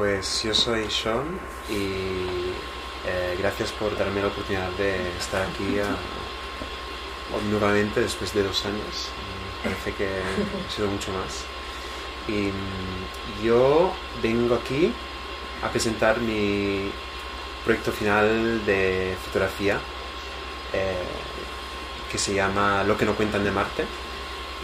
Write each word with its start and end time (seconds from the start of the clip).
pues 0.00 0.44
yo 0.44 0.54
soy 0.54 0.90
Sean 0.90 1.26
y 1.68 2.54
eh, 3.06 3.36
gracias 3.38 3.70
por 3.72 3.94
darme 3.98 4.22
la 4.22 4.28
oportunidad 4.28 4.70
de 4.78 4.96
estar 5.18 5.42
aquí 5.42 5.76
nuevamente 7.50 8.00
después 8.00 8.32
de 8.32 8.42
dos 8.42 8.64
años. 8.64 9.10
Parece 9.62 9.92
que 9.92 10.06
ha 10.66 10.70
sido 10.74 10.88
mucho 10.88 11.12
más. 11.12 11.44
Y 12.26 12.48
mm, 12.48 13.44
yo 13.44 13.92
vengo 14.22 14.54
aquí 14.54 14.90
a 15.62 15.68
presentar 15.68 16.18
mi 16.18 16.90
proyecto 17.62 17.92
final 17.92 18.64
de 18.64 19.14
fotografía 19.22 19.78
eh, 20.72 20.94
que 22.10 22.16
se 22.16 22.32
llama 22.32 22.84
Lo 22.84 22.96
que 22.96 23.04
no 23.04 23.14
cuentan 23.14 23.44
de 23.44 23.50
Marte. 23.50 23.84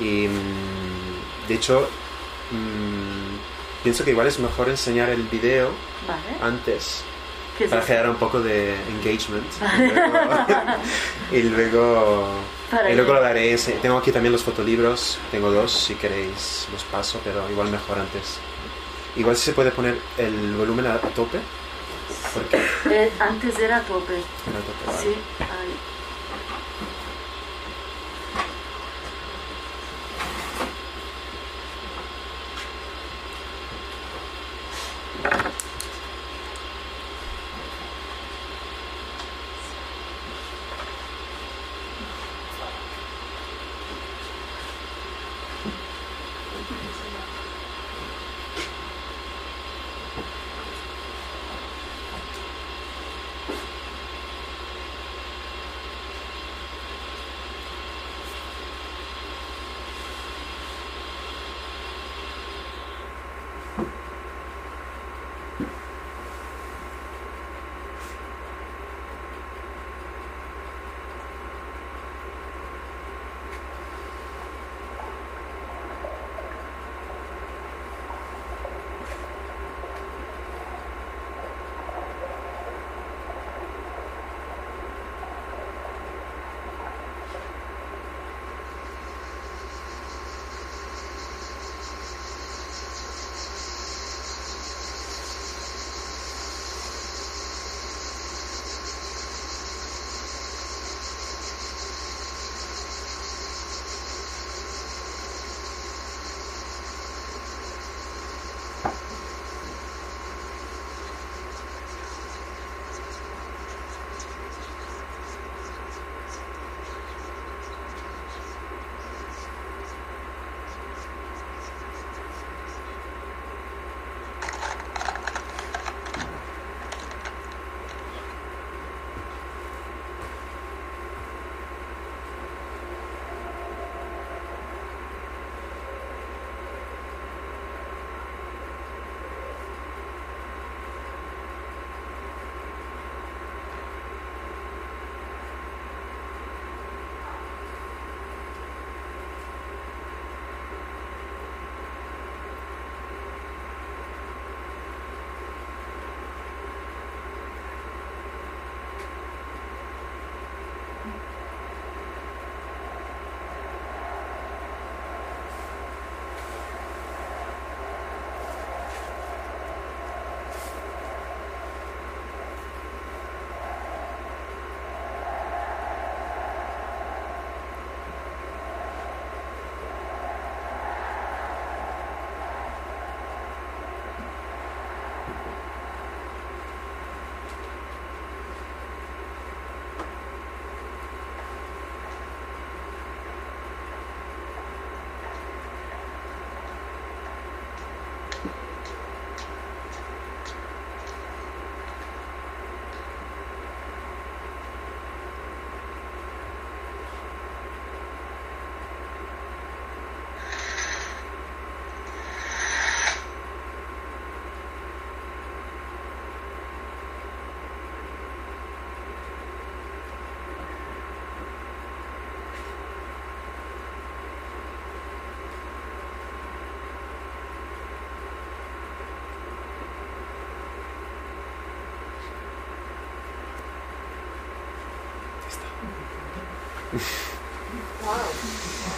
Y 0.01 0.29
mm, 0.29 1.47
de 1.47 1.55
hecho, 1.55 1.91
mm, 2.53 3.16
pienso 3.87 4.05
que 4.05 4.11
igual 4.11 4.27
es 4.27 4.39
mejor 4.41 4.69
enseñar 4.69 5.09
el 5.11 5.23
video 5.25 5.71
Vale. 6.09 6.21
antes 6.43 7.05
¿Qué 7.57 7.65
es 7.65 7.71
para 7.71 7.83
eso? 7.83 7.87
generar 7.87 8.11
un 8.11 8.17
poco 8.17 8.41
de 8.41 8.75
engagement. 8.91 9.47
Y 11.33 11.43
luego, 11.43 12.27
Para 12.71 12.91
y 12.91 12.95
luego 12.97 13.15
lo 13.15 13.21
daré. 13.23 13.57
Tengo 13.83 13.99
aquí 13.99 14.11
también 14.13 14.33
los 14.33 14.43
fotolibros, 14.43 15.19
tengo 15.31 15.51
dos, 15.51 15.73
si 15.73 15.95
queréis 15.95 16.67
los 16.73 16.83
paso, 16.85 17.21
pero 17.25 17.49
igual 17.51 17.69
mejor 17.71 17.99
antes. 17.99 18.39
Igual 19.17 19.37
si 19.37 19.45
se 19.47 19.53
puede 19.53 19.71
poner 19.71 19.99
el 20.19 20.55
volumen 20.55 20.87
a, 20.87 20.95
a 20.95 20.99
tope. 20.99 21.39
Porque 22.35 22.57
Eh, 22.91 23.11
antes 23.19 23.59
era 23.59 23.77
a 23.79 23.81
tope. 23.83 24.15
a 24.17 24.61
tope, 24.69 24.87
vale. 24.87 24.99
Sí. 25.03 25.17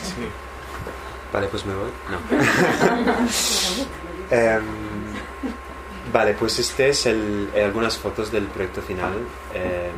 Sí. 0.02 0.28
Vale, 1.32 1.46
pues 1.48 1.64
me 1.66 1.74
voy. 1.74 1.90
No. 2.10 2.18
Em, 4.30 4.62
vale, 6.12 6.34
pues 6.34 6.58
este 6.58 6.90
es 6.90 7.06
el, 7.06 7.48
eh, 7.54 7.64
algunas 7.64 7.96
fotos 7.96 8.30
del 8.30 8.44
proyecto 8.46 8.82
final 8.82 9.14
em, 9.54 9.92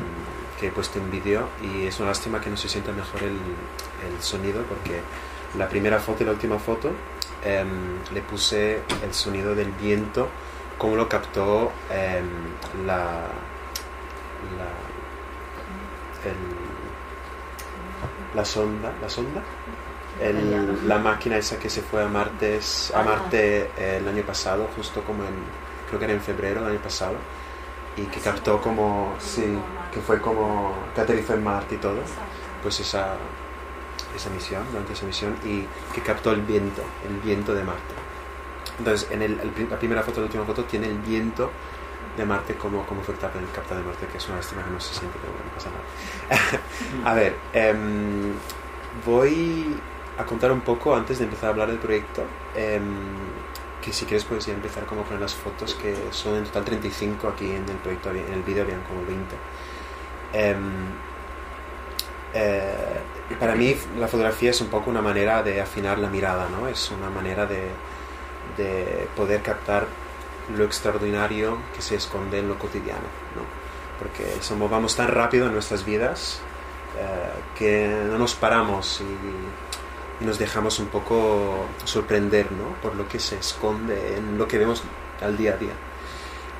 que 0.61 0.69
he 0.69 0.71
puesto 0.71 1.01
en 1.01 1.11
vídeo 1.11 1.49
y 1.61 1.87
es 1.87 1.99
una 1.99 2.11
lástima 2.11 2.41
que 2.41 2.49
no 2.49 2.57
se 2.57 2.69
sienta 2.69 2.93
mejor 2.93 3.25
el, 3.25 3.31
el 3.33 4.23
sonido 4.23 4.63
porque 4.63 5.01
la 5.59 5.69
primera 5.69 5.99
foto 5.99 6.23
y 6.23 6.27
la 6.27 6.33
última 6.33 6.61
foto 6.61 6.93
em, 7.45 7.69
le 8.15 8.21
puse 8.23 8.83
el 9.03 9.13
sonido 9.13 9.55
del 9.57 9.73
viento 9.73 10.29
como 10.79 10.95
lo 10.95 11.09
captó 11.09 11.73
la, 12.87 13.01
la, 14.57 14.71
el- 16.25 16.90
la 18.35 18.45
sonda, 18.45 18.93
la 19.01 19.09
sonda, 19.09 19.43
el- 20.21 20.87
la 20.89 20.99
máquina 20.99 21.37
esa 21.37 21.59
que 21.59 21.71
se 21.71 21.83
fue 21.83 22.03
a 22.03 22.09
Marte, 22.09 22.61
a. 22.95 23.03
Marte 23.03 23.71
eh, 23.79 23.99
el 24.01 24.09
año 24.09 24.23
pasado, 24.23 24.69
justo 24.77 25.03
como 25.03 25.23
en 25.25 25.35
creo 25.89 25.99
que 25.99 26.05
era 26.05 26.15
en 26.15 26.21
febrero 26.21 26.61
del 26.63 26.73
año 26.73 26.81
pasado, 26.83 27.15
y 27.97 28.03
que 28.03 28.21
captó 28.21 28.61
como, 28.61 29.15
sí, 29.19 29.43
que 29.93 30.01
fue 30.01 30.21
como, 30.21 30.73
que 30.95 31.01
aterrizó 31.01 31.35
en 31.35 31.43
Marte 31.43 31.75
y 31.75 31.79
todo, 31.79 31.99
pues 32.63 32.79
esa, 32.81 33.15
esa 34.15 34.31
misión, 34.31 34.63
durante 34.71 34.93
esa 34.93 35.05
misión, 35.07 35.35
y 35.45 35.67
que 35.93 36.01
captó 36.03 36.31
el 36.31 36.43
viento, 36.43 36.83
el 37.09 37.17
viento 37.21 37.55
de 37.55 37.65
Marte. 37.65 37.95
Entonces, 38.79 39.11
en 39.11 39.23
el 39.23 39.37
la 39.69 39.79
primera 39.79 40.03
foto, 40.03 40.21
la 40.21 40.27
última 40.27 40.45
foto, 40.45 40.65
tiene 40.65 40.87
el 40.87 40.99
viento 40.99 41.51
de 42.17 42.25
Marte 42.25 42.55
como, 42.55 42.85
como 42.87 43.03
fue 43.03 43.15
captado 43.15 43.41
de 43.81 43.87
Marte, 43.87 44.07
que 44.07 44.19
es 44.19 44.29
una 44.29 44.41
estima 44.41 44.65
que 44.65 44.71
no 44.71 44.81
se 44.81 44.95
siente, 44.95 45.19
pero 45.21 45.33
bueno, 45.33 45.47
no 45.49 45.55
pasa 45.55 45.71
nada. 45.71 47.11
a 47.11 47.15
ver, 47.15 47.37
em, 47.53 48.33
voy 49.07 49.77
a 50.19 50.25
contar 50.25 50.53
un 50.53 50.61
poco 50.61 50.95
antes 50.95 51.19
de 51.19 51.25
empezar 51.25 51.47
a 51.47 51.53
hablar 51.53 51.69
del 51.69 51.79
proyecto. 51.79 52.25
Em, 52.55 52.83
que 53.81 53.93
si 53.93 54.05
quieres 54.05 54.25
puedes 54.25 54.47
ya 54.47 54.53
empezar 54.53 54.85
como 54.85 55.05
con 55.05 55.19
las 55.19 55.35
fotos 55.35 55.75
que 55.75 55.95
son 56.11 56.37
en 56.37 56.45
total 56.45 56.65
35 56.65 57.29
aquí 57.29 57.47
en 57.47 57.69
el 57.69 57.77
proyecto 57.77 58.11
en 58.11 58.33
el 58.33 58.43
vídeo 58.43 58.63
habían 58.63 58.83
como 58.83 59.01
20 59.07 59.37
em, 60.35 60.59
eh, 62.35 63.01
para 63.39 63.55
mí 63.55 63.75
la 63.99 64.07
fotografía 64.07 64.51
es 64.51 64.61
un 64.61 64.69
poco 64.69 64.91
una 64.91 65.01
manera 65.01 65.43
de 65.43 65.61
afinar 65.61 65.99
la 65.99 66.09
mirada 66.09 66.49
no 66.51 66.69
es 66.69 66.91
una 66.91 67.09
manera 67.09 67.47
de, 67.47 67.69
de 68.57 69.09
poder 69.17 69.41
captar 69.43 69.87
lo 70.57 70.65
extraordinario 70.65 71.59
que 71.75 71.83
se 71.83 71.97
esconde 71.97 72.39
en 72.39 72.49
lo 72.49 72.59
cotidiano 72.59 73.09
¿no? 73.37 73.43
porque 73.99 74.41
somos, 74.41 74.71
vamos 74.71 74.97
tan 74.97 75.09
rápido 75.09 75.47
en 75.47 75.53
nuestras 75.53 75.85
vidas 75.85 76.41
eh, 76.99 77.41
que 77.59 78.05
no 78.09 78.19
nos 78.19 78.35
paramos 78.35 79.01
y 79.01 79.05
y 80.21 80.25
nos 80.25 80.39
dejamos 80.39 80.79
un 80.79 80.87
poco 80.87 81.67
sorprender 81.85 82.53
¿no? 82.53 82.75
por 82.83 82.95
lo 82.95 83.09
que 83.09 83.19
se 83.19 83.37
esconde 83.37 84.17
en 84.17 84.37
lo 84.37 84.47
que 84.47 84.59
vemos 84.59 84.83
al 85.23 85.37
día 85.37 85.55
a 85.55 85.57
día. 85.57 85.73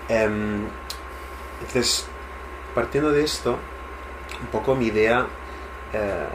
Em, 0.09 0.67
entonces, 1.61 2.07
partiendo 2.75 3.13
de 3.13 3.23
esto, 3.23 3.59
un 4.41 4.47
poco 4.47 4.75
mi 4.75 4.87
idea, 4.87 5.27
eh, 5.93 6.27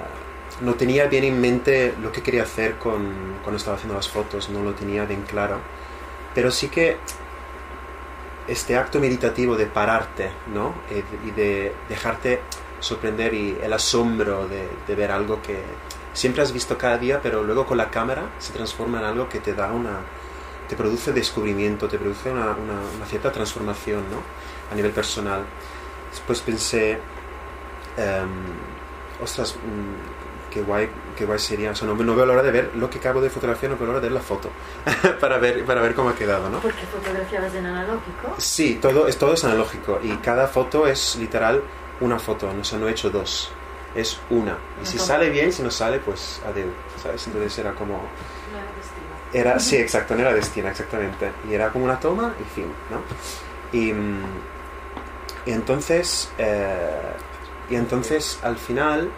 no 0.62 0.76
tenía 0.76 1.08
bien 1.08 1.24
en 1.24 1.42
mente 1.42 1.96
lo 2.00 2.12
que 2.12 2.22
quería 2.22 2.44
hacer 2.44 2.76
con, 2.76 3.40
cuando 3.42 3.58
estaba 3.58 3.76
haciendo 3.76 3.96
las 3.96 4.08
fotos, 4.08 4.50
no 4.50 4.64
lo 4.64 4.74
tenía 4.74 5.06
bien 5.06 5.24
claro, 5.24 5.60
pero 6.34 6.52
sí 6.52 6.70
que 6.70 6.98
este 8.48 8.78
acto 8.78 9.00
meditativo 9.00 9.56
de 9.56 9.66
pararte 9.66 10.32
¿no? 10.54 10.74
y 11.26 11.32
de 11.32 11.74
dejarte 11.90 12.42
sorprender 12.80 13.34
y 13.34 13.58
el 13.62 13.74
asombro 13.74 14.48
de, 14.48 14.96
ver 14.96 15.12
algo 15.12 15.42
que, 15.42 15.64
siempre 16.14 16.42
has 16.42 16.54
visto 16.54 16.78
cada 16.78 16.98
día, 16.98 17.20
pero 17.22 17.44
luego 17.44 17.66
con 17.66 17.78
la 17.78 17.90
cámara 17.90 18.30
se 18.40 18.54
transforma 18.54 19.00
en 19.00 19.06
algo 19.06 19.28
que 19.28 19.40
te 19.40 19.54
da 19.54 19.72
una, 19.72 20.00
te 20.68 20.76
produce 20.76 21.12
descubrimiento, 21.12 21.88
te 21.88 21.98
produce 21.98 22.32
una, 22.32 22.56
cierta 23.08 23.32
transformación, 23.32 24.04
¿no? 24.10 24.22
A 24.72 24.76
nivel 24.76 24.92
personal. 24.92 25.44
Después 26.12 26.40
pensé, 26.40 27.00
um, 27.98 29.20
qué 30.56 30.62
guay, 30.62 30.90
qué 31.18 31.26
guay 31.26 31.38
sería, 31.38 31.72
o 31.72 31.76
sea, 31.76 31.86
no, 31.86 31.96
no, 31.96 32.16
veo 32.16 32.26
la 32.26 32.32
hora 32.32 32.42
de 32.42 32.52
ver 32.52 32.72
lo 32.76 32.90
que 32.90 33.00
acabo 33.00 33.20
de 33.20 33.30
fotografiar, 33.30 33.74
no 33.74 33.78
veo 33.78 33.88
la 33.88 33.92
hora 33.92 34.00
de 34.00 34.08
ver 34.08 34.14
la 34.14 34.22
foto, 34.22 34.50
para, 35.20 35.38
ver, 35.38 35.66
para 35.66 35.82
ver 35.82 35.94
cómo 35.94 36.10
ha 36.10 36.16
quedado, 36.16 36.50
¿no? 36.50 36.60
¿Porque 36.60 36.86
fotografiabas 36.86 37.54
en 37.56 37.66
analógico? 37.66 38.36
Sí, 38.38 38.80
todo 38.82 39.06
es, 39.06 39.18
todo 39.18 39.34
es 39.34 39.44
analógico 39.44 40.00
y 40.02 40.16
cada 40.18 40.48
foto 40.48 40.88
es 40.88 41.18
literal 41.18 41.62
una 42.00 42.18
foto, 42.20 42.50
o 42.50 42.64
sea, 42.64 42.80
no 42.80 42.88
he 42.88 42.92
hecho 42.92 43.10
dos 43.10 43.52
es 43.96 44.20
una. 44.30 44.58
Y 44.82 44.86
si 44.86 45.00
sale 45.00 45.30
bien, 45.30 45.52
si 45.52 45.64
no 45.64 45.72
sale, 45.72 46.00
pues 46.00 46.42
adiós, 46.46 46.68
¿sabes? 47.02 47.26
Entonces 47.28 47.58
era 47.58 47.74
como... 47.74 48.02
Era, 49.34 49.58
sí, 49.62 49.78
exacto, 49.78 50.16
no 50.16 50.22
era 50.22 50.34
destina, 50.34 50.72
exactamente. 50.72 51.32
Y 51.50 51.54
era 51.54 51.70
como 51.70 51.86
una 51.86 52.00
toma 52.00 52.34
y 52.40 52.44
fin, 52.54 52.68
¿no? 52.92 53.02
Y, 53.72 53.94
y 55.50 55.54
entonces, 55.54 56.30
eh, 56.38 57.14
y 57.70 57.76
entonces 57.76 58.40
al 58.44 58.58
final, 58.58 59.10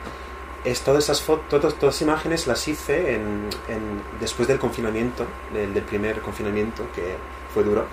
es 0.71 0.81
todas 0.81 1.03
esas 1.03 1.21
fotos, 1.21 1.47
todas, 1.49 1.73
todas 1.75 2.01
imágenes 2.01 2.47
las 2.47 2.67
hice 2.67 3.15
en, 3.15 3.49
en, 3.67 4.01
después 4.19 4.47
del 4.47 4.59
confinamiento, 4.59 5.25
del, 5.53 5.73
del, 5.73 5.83
primer 5.83 6.21
confinamiento, 6.21 6.83
que 6.93 7.15
fue 7.53 7.63
duro. 7.63 7.85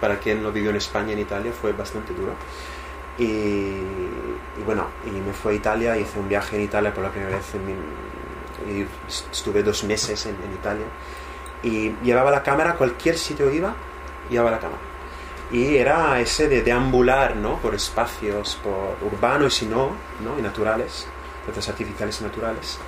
Para 0.00 0.18
quien 0.18 0.42
no 0.42 0.50
vivió 0.50 0.70
en 0.70 0.76
España, 0.76 1.12
en 1.12 1.20
Italia, 1.20 1.52
fue 1.52 1.72
bastante 1.72 2.12
duro. 2.12 2.32
Y, 3.18 3.22
y, 3.22 4.62
bueno, 4.64 4.86
y 5.06 5.10
me 5.10 5.32
fui 5.32 5.54
a 5.54 5.56
Italia, 5.56 5.96
hice 5.96 6.18
un 6.18 6.28
viaje 6.28 6.56
en 6.56 6.62
Italia 6.62 6.92
por 6.92 7.04
la 7.04 7.10
primera 7.10 7.36
vez, 7.36 7.54
en 7.54 7.66
mi, 7.66 7.72
y 8.66 8.86
estuve 9.30 9.62
dos 9.62 9.84
meses 9.84 10.26
en, 10.26 10.34
en, 10.34 10.52
Italia. 10.52 10.86
Y 11.62 11.92
llevaba 12.02 12.30
la 12.30 12.42
cámara, 12.42 12.74
cualquier 12.74 13.16
sitio 13.18 13.50
iba, 13.52 13.74
llevaba 14.30 14.52
la 14.52 14.58
cámara. 14.58 14.82
Y 15.50 15.76
era 15.76 16.20
ese 16.20 16.48
de 16.48 16.62
deambular 16.62 17.36
¿no? 17.36 17.56
por 17.58 17.74
espacios, 17.74 18.58
por 18.62 18.96
urbanos 19.10 19.62
y 19.62 19.66
no, 19.66 19.92
¿no? 20.22 20.38
y 20.38 20.42
naturales, 20.42 21.06
otras 21.48 21.68
artificiales 21.68 22.20
y 22.20 22.24
naturales. 22.24 22.78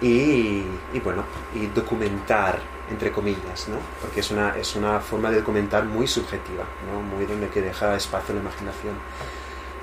Y, 0.00 0.62
y, 0.92 1.00
bueno, 1.02 1.24
y 1.54 1.66
documentar, 1.66 2.60
entre 2.90 3.10
comillas, 3.10 3.68
¿no? 3.68 3.78
porque 4.00 4.20
es 4.20 4.30
una, 4.30 4.56
es 4.56 4.76
una 4.76 5.00
forma 5.00 5.30
de 5.30 5.38
documentar 5.38 5.84
muy 5.84 6.06
subjetiva, 6.06 6.64
¿no? 6.90 7.00
muy 7.00 7.26
donde 7.26 7.48
que 7.48 7.60
deja 7.60 7.96
espacio 7.96 8.32
a 8.32 8.36
la 8.36 8.42
imaginación. 8.42 8.94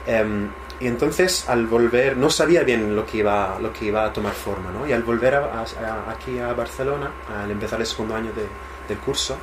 Um, 0.08 0.50
y 0.80 0.88
entonces 0.88 1.50
al 1.50 1.68
volver, 1.68 2.16
no 2.18 2.30
sabía 2.30 2.64
bien 2.64 2.96
lo 2.96 3.06
que 3.06 3.18
iba, 3.18 3.58
lo 3.60 3.74
que 3.74 3.86
iba 3.86 4.06
a 4.06 4.14
tomar 4.14 4.34
forma, 4.34 4.72
¿no? 4.72 4.86
Y 4.86 4.92
al 4.94 5.04
volver 5.04 5.36
a, 5.36 5.62
a, 5.62 6.12
aquí 6.12 6.38
a 6.38 6.54
Barcelona, 6.54 7.12
al 7.42 7.50
empezar 7.50 7.80
el 7.80 7.88
segundo 7.88 8.16
año 8.16 8.32
de, 8.34 8.48
del 8.88 8.98
curso, 9.00 9.38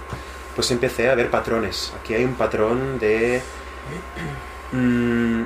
pues 0.55 0.71
empecé 0.71 1.11
a 1.11 1.15
ver 1.15 1.31
patrones. 1.31 1.93
Aquí 1.99 2.15
hay 2.15 2.25
un 2.25 2.35
patrón 2.35 2.99
de... 2.99 3.43
Mmm, 4.73 5.43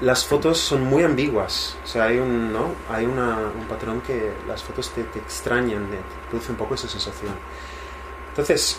las 0.00 0.24
fotos 0.24 0.58
son 0.58 0.82
muy 0.82 1.02
ambiguas. 1.02 1.76
O 1.84 1.86
sea, 1.86 2.04
hay 2.04 2.18
un, 2.18 2.52
¿no? 2.52 2.72
hay 2.90 3.06
una, 3.06 3.38
un 3.38 3.66
patrón 3.66 4.00
que 4.00 4.32
las 4.46 4.62
fotos 4.62 4.90
te, 4.90 5.04
te 5.04 5.18
extrañan, 5.18 5.86
te 5.90 5.98
produce 6.30 6.52
un 6.52 6.58
poco 6.58 6.74
esa 6.74 6.88
sensación. 6.88 7.34
Entonces, 8.30 8.78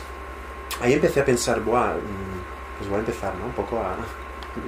ahí 0.81 0.93
empecé 0.93 1.19
a 1.19 1.25
pensar, 1.25 1.59
Buah, 1.61 1.93
pues 2.77 2.89
voy 2.89 2.97
a 2.97 2.99
empezar, 2.99 3.35
¿no? 3.35 3.45
Un 3.45 3.53
poco 3.53 3.79
a 3.79 3.97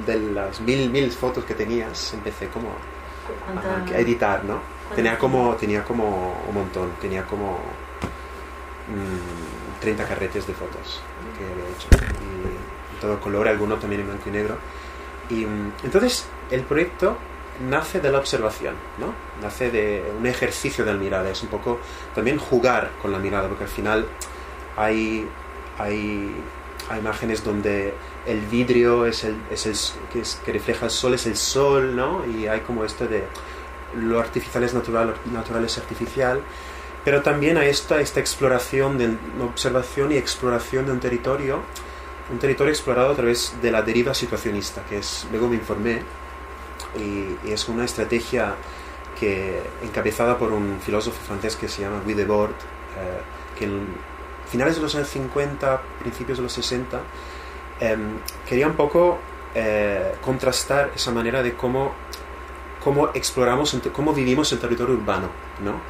de 0.06 0.19
las 0.19 0.59
mil, 0.62 0.89
mil 0.89 1.12
fotos 1.12 1.45
que 1.45 1.56
tenías, 1.56 2.13
empecé 2.13 2.48
como 2.50 2.69
a, 2.69 3.94
a 3.94 4.00
editar, 4.00 4.44
¿no? 4.44 4.59
Tenía 4.95 5.18
como, 5.18 5.56
tenía 5.56 5.83
como 5.83 6.44
un 6.48 6.53
montón, 6.53 6.92
tenía 7.00 7.25
como 7.25 7.59
mmm, 8.89 9.80
30 9.80 10.06
carretes 10.06 10.45
de 10.48 10.53
fotos 10.53 11.01
que 11.38 11.45
había 11.45 11.65
hecho. 11.74 11.88
Y, 12.21 13.01
todo 13.01 13.19
color, 13.19 13.48
alguno 13.48 13.77
también 13.77 14.01
en 14.01 14.07
blanco 14.07 14.30
y 14.30 14.31
negro. 14.31 14.57
Y 15.29 15.43
entonces 15.84 16.27
el 16.51 16.62
proyecto 16.62 17.17
nace 17.70 18.00
de 18.00 18.12
la 18.12 18.20
observación, 18.20 18.75
¿no? 18.98 19.13
Nace 19.41 19.72
de 19.72 20.03
un 20.17 20.25
ejercicio 20.25 20.86
de 20.86 20.93
la 20.93 21.00
mirada, 21.00 21.29
es 21.29 21.41
un 21.43 21.50
poco 21.50 21.79
también 22.15 22.38
jugar 22.38 22.91
con 23.01 23.12
la 23.12 23.20
mirada, 23.20 23.48
porque 23.48 23.65
al 23.65 23.70
final 23.70 24.05
hay, 24.77 25.27
hay, 25.77 26.36
hay 26.89 27.00
imágenes 27.00 27.43
donde 27.43 27.93
el 28.25 28.39
vidrio 28.41 29.05
es 29.05 29.24
el, 29.24 29.36
es 29.50 29.65
el 29.65 29.75
que, 30.12 30.51
refleja 30.51 30.86
el 30.86 30.91
sol, 30.91 31.13
es 31.13 31.25
el 31.25 31.36
sol, 31.36 31.96
¿no? 31.96 32.24
Y 32.25 32.48
hay 32.48 32.62
como 32.62 32.84
esto 32.84 33.08
de 33.08 33.24
lo 33.96 34.20
artificial 34.20 34.63
es 34.63 34.74
natural, 34.74 35.15
lo 35.25 35.31
natural 35.31 35.65
es 35.65 35.77
artificial. 35.77 36.41
Pero 37.03 37.24
también 37.24 37.58
hay 37.58 37.70
esta, 37.70 38.00
esta 38.00 38.20
exploración, 38.20 38.98
de 38.98 39.17
observación 39.43 40.12
y 40.12 40.17
exploración 40.17 40.86
de 40.86 40.91
un 40.91 41.00
territorio, 41.00 41.62
un 42.31 42.38
territorio 42.38 42.72
explorado 42.72 43.12
a 43.12 43.15
través 43.15 43.55
de 43.60 43.72
la 43.72 43.81
deriva 43.81 44.13
situacionista, 44.13 44.84
que 44.88 45.00
es, 45.00 45.27
luego 45.31 45.48
me 45.48 45.55
informé, 45.55 46.03
y, 46.98 47.50
es 47.50 47.67
una 47.69 47.86
estrategia 47.86 48.55
que, 49.19 49.62
encabezada 49.83 50.38
por 50.38 50.51
un 50.51 50.79
filósofo 50.79 51.19
francés 51.25 51.55
que 51.55 51.67
se 51.67 51.81
llama 51.81 52.01
Guy 52.03 52.13
Debord, 52.13 52.51
eh, 52.51 53.21
que 53.57 53.65
en 53.65 53.88
finales 54.50 54.75
de 54.75 54.81
los 54.81 54.93
años 54.95 55.10
50, 55.10 55.81
principios 56.00 56.38
de 56.38 56.43
los 56.43 56.53
60, 56.53 57.00
eh, 57.79 57.98
quería 58.48 58.67
un 58.67 58.75
poco 58.75 59.19
eh, 59.53 60.15
contrastar 60.21 60.91
esa 60.95 61.12
manera 61.12 61.43
de 61.43 61.53
cómo, 61.55 61.93
cómo 62.83 63.10
exploramos, 63.13 63.75
cómo 63.91 64.13
vivimos 64.13 64.51
el 64.53 64.60
territorio 64.60 64.95
urbano, 64.95 65.29
¿no? 65.62 65.81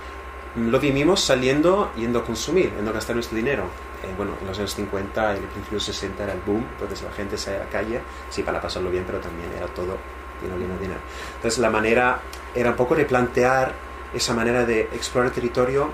Lo 0.70 0.79
vivimos 0.79 1.22
saliendo, 1.22 1.91
yendo 1.96 2.20
a 2.20 2.25
consumir, 2.25 2.74
yendo 2.75 2.91
a 2.91 2.93
gastar 2.93 3.15
nuestro 3.15 3.38
dinero. 3.38 3.65
Eh, 4.03 4.13
bueno, 4.17 4.34
en 4.41 4.48
los 4.48 4.58
años 4.58 4.74
50 4.74 5.34
y 5.34 5.38
el 5.38 5.43
principio 5.43 5.70
de 5.70 5.75
los 5.75 5.84
60 5.84 6.24
era 6.24 6.34
el 6.34 6.41
boom, 6.41 6.65
entonces 6.74 7.03
la 7.03 7.12
gente 7.12 7.38
salía 7.38 7.62
a 7.62 7.63
la 7.65 7.70
calle, 7.70 8.01
sí, 8.29 8.41
para 8.41 8.60
pasarlo 8.60 8.89
bien, 8.89 9.03
pero 9.05 9.20
también 9.20 9.51
era 9.55 9.67
todo 9.67 9.98
lleno 10.42 10.76
de 10.76 10.82
dinero. 10.82 11.00
Entonces 11.36 11.60
la 11.60 11.70
manera 11.70 12.22
era 12.54 12.72
un 12.72 12.76
poco 12.76 12.96
replantear 12.96 13.74
esa 14.14 14.34
manera 14.34 14.66
de 14.66 14.82
explorar 14.94 15.30
el 15.30 15.34
territorio 15.34 15.92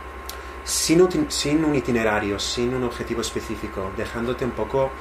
sin, 0.64 1.32
sin 1.32 1.64
un 1.64 1.76
itinerario, 1.76 2.40
sin 2.40 2.74
un 2.74 2.84
objetivo 2.84 3.22
específico, 3.22 3.92
dejándote 3.96 4.44
un 4.44 4.52
poco 4.52 4.92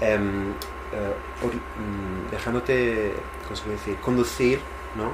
eh, 0.00 0.18
eh, 0.94 1.14
mm, 1.38 2.30
dejándote 2.30 3.14
¿cómo 3.44 3.56
se 3.56 3.62
puede 3.62 3.76
decir? 3.76 3.96
conducir 3.96 4.60
¿no? 4.96 5.12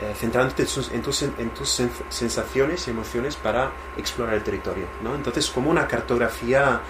Eh, 0.00 0.12
centrándote 0.16 0.64
en 0.92 1.02
tus, 1.02 1.22
en 1.22 1.50
tus 1.50 1.82
sensaciones 2.08 2.88
y 2.88 2.90
emociones 2.90 3.36
para 3.36 3.70
explorar 3.96 4.34
el 4.34 4.42
territorio 4.42 4.86
¿no? 5.02 5.14
entonces 5.14 5.48
como 5.50 5.70
una 5.70 5.86
cartografía 5.86 6.80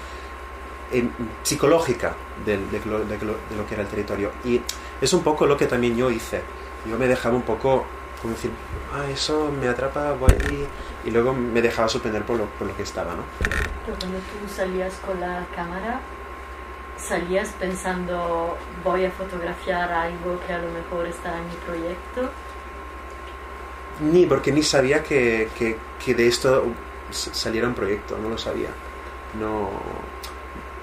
em, 0.99 1.11
psicológica 1.43 2.15
de, 2.45 2.57
de 2.59 2.81
lo- 2.87 3.05
de 3.05 3.19
lo- 3.19 3.37
de 3.51 3.57
lo 3.57 3.67
que 3.67 3.75
era 3.75 3.83
el 3.83 3.89
territorio. 3.89 4.31
Y 4.45 4.61
es 5.01 5.13
un 5.13 5.23
poco 5.23 5.47
lo 5.47 5.57
que 5.57 5.67
también 5.67 5.97
yo 5.97 6.11
hice. 6.11 6.43
Yo 6.89 6.99
me 6.99 7.07
dejaba 7.09 7.35
un 7.37 7.43
poco, 7.43 7.85
como 8.21 8.35
decir, 8.35 8.51
ah, 8.93 9.05
eso 9.11 9.51
me 9.61 9.69
atrapa, 9.69 10.13
voy 10.13 10.31
ahí", 10.49 10.67
y 11.05 11.11
luego 11.11 11.33
me 11.35 11.61
dejaba 11.63 11.89
sorprender 11.89 12.23
por 12.25 12.37
lo, 12.39 12.45
por 12.47 12.67
lo 12.69 12.77
que 12.77 12.83
estaba, 12.83 13.15
¿no? 13.15 13.23
Pero 13.85 13.99
cuando 13.99 14.19
tú 14.19 14.49
salías 14.55 14.95
con 15.07 15.21
la 15.21 15.45
cámara, 15.55 16.01
salías 16.99 17.49
pensando, 17.59 18.57
voy 18.83 19.05
a 19.05 19.11
fotografiar 19.11 19.93
algo 19.93 20.39
que 20.47 20.53
a 20.53 20.59
lo 20.59 20.71
mejor 20.71 21.07
está 21.07 21.37
en 21.39 21.47
mi 21.49 21.55
proyecto. 21.67 22.31
Ni, 24.01 24.27
porque 24.27 24.51
ni 24.53 24.63
sabía 24.63 25.03
que, 25.03 25.49
que, 25.57 25.77
que 26.05 26.15
de 26.15 26.27
esto 26.27 26.65
saliera 27.11 27.69
un 27.69 27.75
proyecto, 27.75 28.19
no 28.19 28.29
lo 28.29 28.39
sabía. 28.39 28.71
No, 29.39 29.71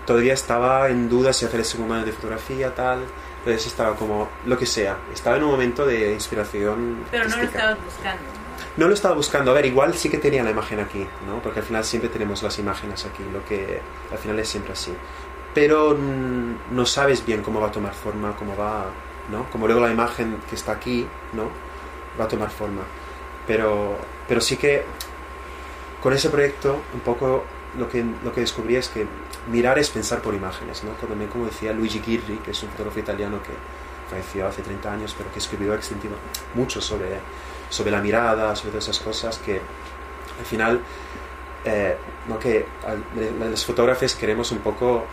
todavía 0.05 0.34
estaba 0.34 0.89
en 0.89 1.10
duda 1.10 1.34
si 1.34 1.46
hacer 1.46 1.60
el 1.60 1.65
segundo 1.65 1.96
año 1.96 2.05
de 2.05 2.12
fotografía, 2.12 2.74
tal. 2.74 3.05
Entonces 3.39 3.67
estaba 3.67 3.96
como, 3.96 4.29
lo 4.46 4.58
que 4.58 4.65
sea. 4.65 4.98
Estaba 5.13 5.38
en 5.38 5.43
un 5.43 5.51
momento 5.51 5.86
de 5.86 6.13
inspiración. 6.13 7.05
Pero 7.10 7.24
no 7.24 7.29
lo 7.29 7.36
artística. 7.36 7.60
estabas 7.60 7.86
buscando. 7.86 8.24
No 8.77 8.88
lo 8.88 8.93
estaba 8.93 9.15
buscando. 9.15 9.51
A 9.51 9.53
ver, 9.55 9.65
igual 9.65 9.93
sí 9.96 10.10
que 10.10 10.17
tenía 10.17 10.43
la 10.43 10.51
imagen 10.51 10.79
aquí, 10.79 11.08
¿no? 11.27 11.41
Porque 11.41 11.60
al 11.60 11.65
final 11.65 11.84
siempre 11.84 12.10
tenemos 12.10 12.43
las 12.43 12.58
imágenes 12.60 13.05
aquí, 13.05 13.24
lo 13.34 13.43
que 13.46 13.81
al 14.12 14.17
final 14.17 14.39
es 14.39 14.48
siempre 14.48 14.74
así. 14.74 14.93
Pero 15.53 15.98
no 15.98 16.86
sabes 16.86 17.25
bien 17.25 17.41
cómo 17.41 17.60
va 17.60 17.67
a 17.67 17.72
tomar 17.72 17.93
forma, 17.93 18.36
cómo 18.38 18.55
va, 18.55 18.86
¿no? 19.29 19.50
Como 19.50 19.65
luego 19.65 19.81
la 19.81 19.91
imagen 19.91 20.38
que 20.48 20.55
está 20.55 20.74
aquí, 20.74 21.05
¿no? 21.34 21.50
Va 22.20 22.25
a 22.25 22.27
tomar 22.27 22.50
forma. 22.50 22.84
Pero, 23.48 23.98
pero 24.27 24.39
sí 24.39 24.55
que 24.55 24.84
con 26.01 26.13
ese 26.13 26.29
proyecto 26.29 26.81
un 26.93 27.01
poco 27.01 27.43
lo 27.77 27.87
que, 27.89 28.03
lo 28.23 28.33
que 28.33 28.41
descubrí 28.41 28.75
es 28.75 28.89
que 28.89 29.05
mirar 29.49 29.79
es 29.79 29.89
pensar 29.89 30.21
por 30.21 30.33
imágenes, 30.33 30.83
¿no? 30.83 30.91
También 30.91 31.29
como 31.29 31.45
decía 31.45 31.71
Luigi 31.73 31.99
Ghirri, 31.99 32.37
que 32.37 32.51
es 32.51 32.63
un 32.63 32.69
fotógrafo 32.69 32.99
italiano 32.99 33.41
que 33.41 33.51
falleció 34.09 34.47
hace 34.47 34.61
30 34.61 34.91
años, 34.91 35.15
pero 35.17 35.31
que 35.31 35.39
escribió 35.39 35.73
extensiva, 35.73 36.15
mucho 36.53 36.81
sobre, 36.81 37.19
sobre 37.69 37.91
la 37.91 38.01
mirada, 38.01 38.55
sobre 38.55 38.71
todas 38.71 38.85
esas 38.89 38.99
cosas 38.99 39.37
que 39.37 39.55
al 40.39 40.45
final, 40.45 40.81
eh, 41.63 41.95
¿no? 42.27 42.37
que 42.39 42.65
los 43.39 43.65
fotógrafos 43.65 44.15
queremos 44.15 44.51
un 44.51 44.57
poco 44.59 45.05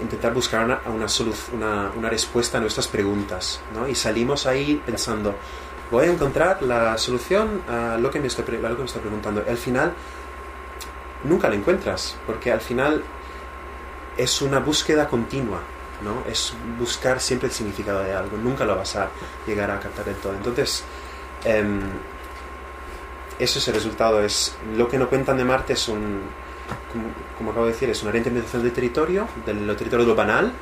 intentar 0.00 0.32
buscar 0.32 0.64
una, 0.64 0.80
una, 0.86 1.06
una, 1.52 1.90
una 1.96 2.08
respuesta 2.10 2.58
a 2.58 2.60
nuestras 2.60 2.88
preguntas, 2.88 3.60
¿no? 3.74 3.86
Y 3.86 3.94
salimos 3.94 4.46
ahí 4.46 4.82
pensando, 4.84 5.34
voy 5.90 6.06
a 6.06 6.10
encontrar 6.10 6.62
la 6.62 6.96
solución 6.98 7.62
a 7.68 7.96
lo 7.98 8.10
que 8.10 8.18
me 8.20 8.26
estoy, 8.26 8.44
pre- 8.44 8.56
a 8.58 8.68
lo 8.70 8.74
que 8.76 8.80
me 8.82 8.86
estoy 8.86 9.02
preguntando. 9.02 9.44
Y 9.46 9.50
al 9.50 9.56
final, 9.56 9.92
nunca 11.24 11.48
la 11.48 11.56
encuentras, 11.56 12.16
porque 12.26 12.52
al 12.52 12.60
final 12.60 13.02
es 14.16 14.42
una 14.42 14.60
búsqueda 14.60 15.08
continua, 15.08 15.60
¿no? 16.02 16.22
Es 16.30 16.54
buscar 16.78 17.20
siempre 17.20 17.48
el 17.48 17.54
significado 17.54 18.02
de 18.02 18.14
algo, 18.14 18.36
nunca 18.36 18.64
lo 18.64 18.76
vas 18.76 18.96
a 18.96 19.08
llegar 19.46 19.70
a 19.70 19.80
captar 19.80 20.04
del 20.04 20.16
todo. 20.16 20.34
Entonces, 20.34 20.84
em, 21.44 21.80
eso 23.38 23.58
es 23.58 23.68
el 23.68 23.74
resultado, 23.74 24.22
es 24.22 24.56
lo 24.76 24.88
que 24.88 24.98
no 24.98 25.08
cuentan 25.08 25.36
de 25.36 25.44
Marte 25.44 25.72
es 25.72 25.88
un, 25.88 26.20
como, 26.92 27.08
como 27.36 27.50
acabo 27.50 27.66
de 27.66 27.72
decir, 27.72 27.90
es 27.90 28.02
una 28.02 28.12
reinterpretación 28.12 28.62
del 28.62 28.72
territorio, 28.72 29.28
del 29.44 29.66
territorio 29.76 30.04
de 30.04 30.10
lo 30.10 30.14
banal, 30.14 30.52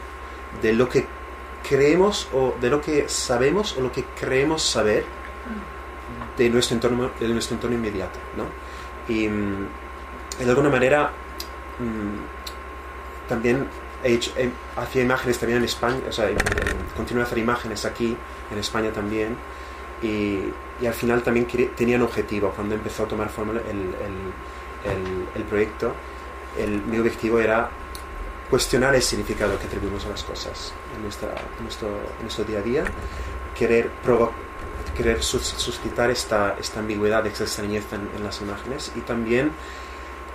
de 0.63 0.73
lo 0.73 0.89
que 0.89 1.07
creemos 1.69 2.29
o 2.33 2.55
de 2.61 2.71
lo 2.71 2.81
que 2.81 3.09
sabemos 3.09 3.77
o 3.77 3.81
lo 3.81 3.93
que 3.93 4.05
creemos 4.19 4.63
saber 4.63 5.05
de 6.37 6.49
nuestro 6.49 6.75
entorno, 6.75 7.11
de 7.19 7.29
nuestro 7.29 7.57
entorno 7.57 7.77
inmediato, 7.77 8.19
¿no? 8.37 8.47
Y 9.13 9.29
de 10.39 10.49
alguna 10.51 10.69
manera 10.71 11.11
mm, 11.79 13.29
también 13.29 13.67
he 14.05 14.13
hecho, 14.15 14.33
he- 14.37 14.51
hacía 14.77 15.03
imágenes 15.03 15.39
también 15.39 15.59
en 15.59 15.65
España, 15.65 16.01
o 16.09 16.13
sea, 16.13 16.29
continué 16.97 17.23
a 17.23 17.27
hacer 17.27 17.39
imágenes 17.39 17.85
aquí, 17.85 18.17
en 18.51 18.59
España 18.59 18.91
también, 18.93 19.37
y, 20.03 20.41
y 20.81 20.87
al 20.87 20.95
final 20.95 21.23
también 21.23 21.47
quería- 21.47 21.71
tenía 21.77 21.97
un 21.97 22.03
objetivo. 22.03 22.51
Cuando 22.57 22.75
empezó 22.75 23.05
a 23.05 23.09
tomar 23.09 23.29
forma 23.31 23.53
el, 23.53 23.59
el- 23.61 24.93
el- 24.93 25.29
el 25.37 25.43
proyecto, 25.45 25.95
mi 26.91 26.99
objetivo 26.99 27.39
era 27.39 27.71
cuestionar 28.51 28.95
el 28.95 29.01
significado 29.03 29.59
que 29.59 29.67
atribuimos 29.67 30.05
a 30.05 30.11
las 30.11 30.23
cosas 30.25 30.75
en, 30.97 31.03
nuestra, 31.03 31.29
en, 31.59 31.63
nuestro, 31.65 31.89
en 31.89 32.23
nuestro 32.23 32.45
día 32.45 32.59
a 32.59 32.63
día, 32.63 32.85
querer, 33.57 33.89
provo- 34.05 34.33
querer 34.97 35.23
sus- 35.23 35.47
suscitar 35.57 36.11
esta, 36.11 36.57
esta 36.61 36.81
ambigüedad, 36.81 37.25
esta 37.27 37.45
extrañeza 37.45 37.97
en, 37.97 38.11
en 38.17 38.25
las 38.25 38.41
imágenes 38.43 38.93
y 38.97 39.01
también 39.01 39.53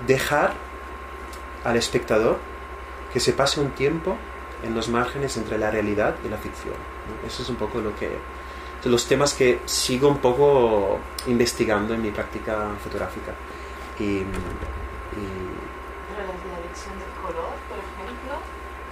dejar 0.05 0.53
al 1.63 1.75
espectador 1.77 2.37
que 3.11 3.19
se 3.19 3.33
pase 3.33 3.59
un 3.59 3.71
tiempo 3.71 4.15
en 4.63 4.75
los 4.75 4.89
márgenes 4.89 5.37
entre 5.37 5.57
la 5.57 5.71
realidad 5.71 6.15
y 6.25 6.29
la 6.29 6.37
ficción. 6.37 6.73
¿no? 6.75 7.27
Eso 7.27 7.41
es 7.43 7.49
un 7.49 7.55
poco 7.55 7.79
lo 7.79 7.95
que 7.95 8.09
los 8.85 9.05
temas 9.07 9.33
que 9.33 9.59
sigo 9.65 10.07
un 10.07 10.19
poco 10.19 10.99
investigando 11.27 11.93
en 11.93 12.01
mi 12.01 12.11
práctica 12.11 12.69
fotográfica. 12.83 13.33
Y, 13.99 14.03
y- 14.03 14.23
Pero 14.23 16.27
la 16.27 16.59
elección 16.63 16.97
del 16.99 17.09
color, 17.21 17.49
por 17.67 17.77
ejemplo. 17.77 18.33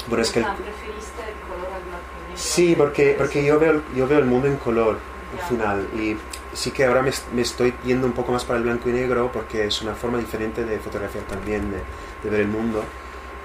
bueno, 0.07 0.21
es 0.23 0.31
que 0.31 0.39
el- 0.39 0.45
¿Preferiste 0.45 1.21
el 1.21 1.39
color 1.47 1.67
al 1.73 1.81
blanco 1.83 2.05
y 2.17 2.21
negro? 2.29 2.37
Sí, 2.37 2.75
porque, 2.75 3.15
porque 3.17 3.45
yo, 3.45 3.59
veo, 3.59 3.81
yo 3.95 4.07
veo 4.07 4.19
el 4.19 4.25
mundo 4.25 4.47
en 4.47 4.57
color 4.57 4.97
al 5.39 5.47
final 5.47 5.87
y 5.95 6.17
sí 6.55 6.71
que 6.71 6.85
ahora 6.85 7.01
me, 7.03 7.11
me 7.33 7.41
estoy 7.43 7.73
yendo 7.85 8.07
un 8.07 8.13
poco 8.13 8.31
más 8.31 8.43
para 8.45 8.57
el 8.57 8.63
blanco 8.63 8.89
y 8.89 8.93
negro 8.93 9.29
porque 9.31 9.65
es 9.65 9.81
una 9.83 9.93
forma 9.93 10.17
diferente 10.17 10.63
de 10.65 10.79
fotografiar 10.79 11.25
también, 11.25 11.69
de, 11.69 11.77
de 12.23 12.29
ver 12.29 12.39
el 12.41 12.47
mundo, 12.47 12.83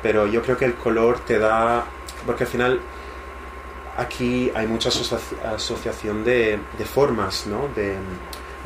pero 0.02 0.26
yo 0.26 0.40
creo 0.43 0.57
que 0.57 0.64
el 0.64 0.75
color 0.75 1.19
te 1.21 1.38
da, 1.38 1.85
porque 2.25 2.45
al 2.45 2.50
final 2.50 2.81
aquí 3.97 4.50
hay 4.55 4.67
mucha 4.67 4.88
asocia- 4.88 5.19
asociación 5.55 6.25
de, 6.25 6.59
de 6.79 6.85
formas, 6.85 7.47
¿no? 7.47 7.69
de, 7.75 7.97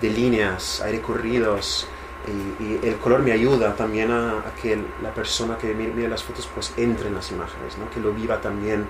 de 0.00 0.10
líneas, 0.10 0.80
hay 0.82 0.92
recorridos 0.98 1.88
y, 2.60 2.62
y 2.64 2.80
el 2.84 2.96
color 2.96 3.20
me 3.20 3.32
ayuda 3.32 3.74
también 3.74 4.10
a, 4.10 4.38
a 4.40 4.54
que 4.60 4.78
la 5.02 5.12
persona 5.12 5.58
que 5.58 5.74
mire, 5.74 5.92
mire 5.92 6.08
las 6.08 6.22
fotos 6.22 6.48
pues 6.54 6.72
entre 6.76 7.08
en 7.08 7.14
las 7.14 7.30
imágenes, 7.30 7.76
¿no? 7.78 7.90
que 7.90 8.00
lo 8.00 8.12
viva 8.12 8.40
también 8.40 8.86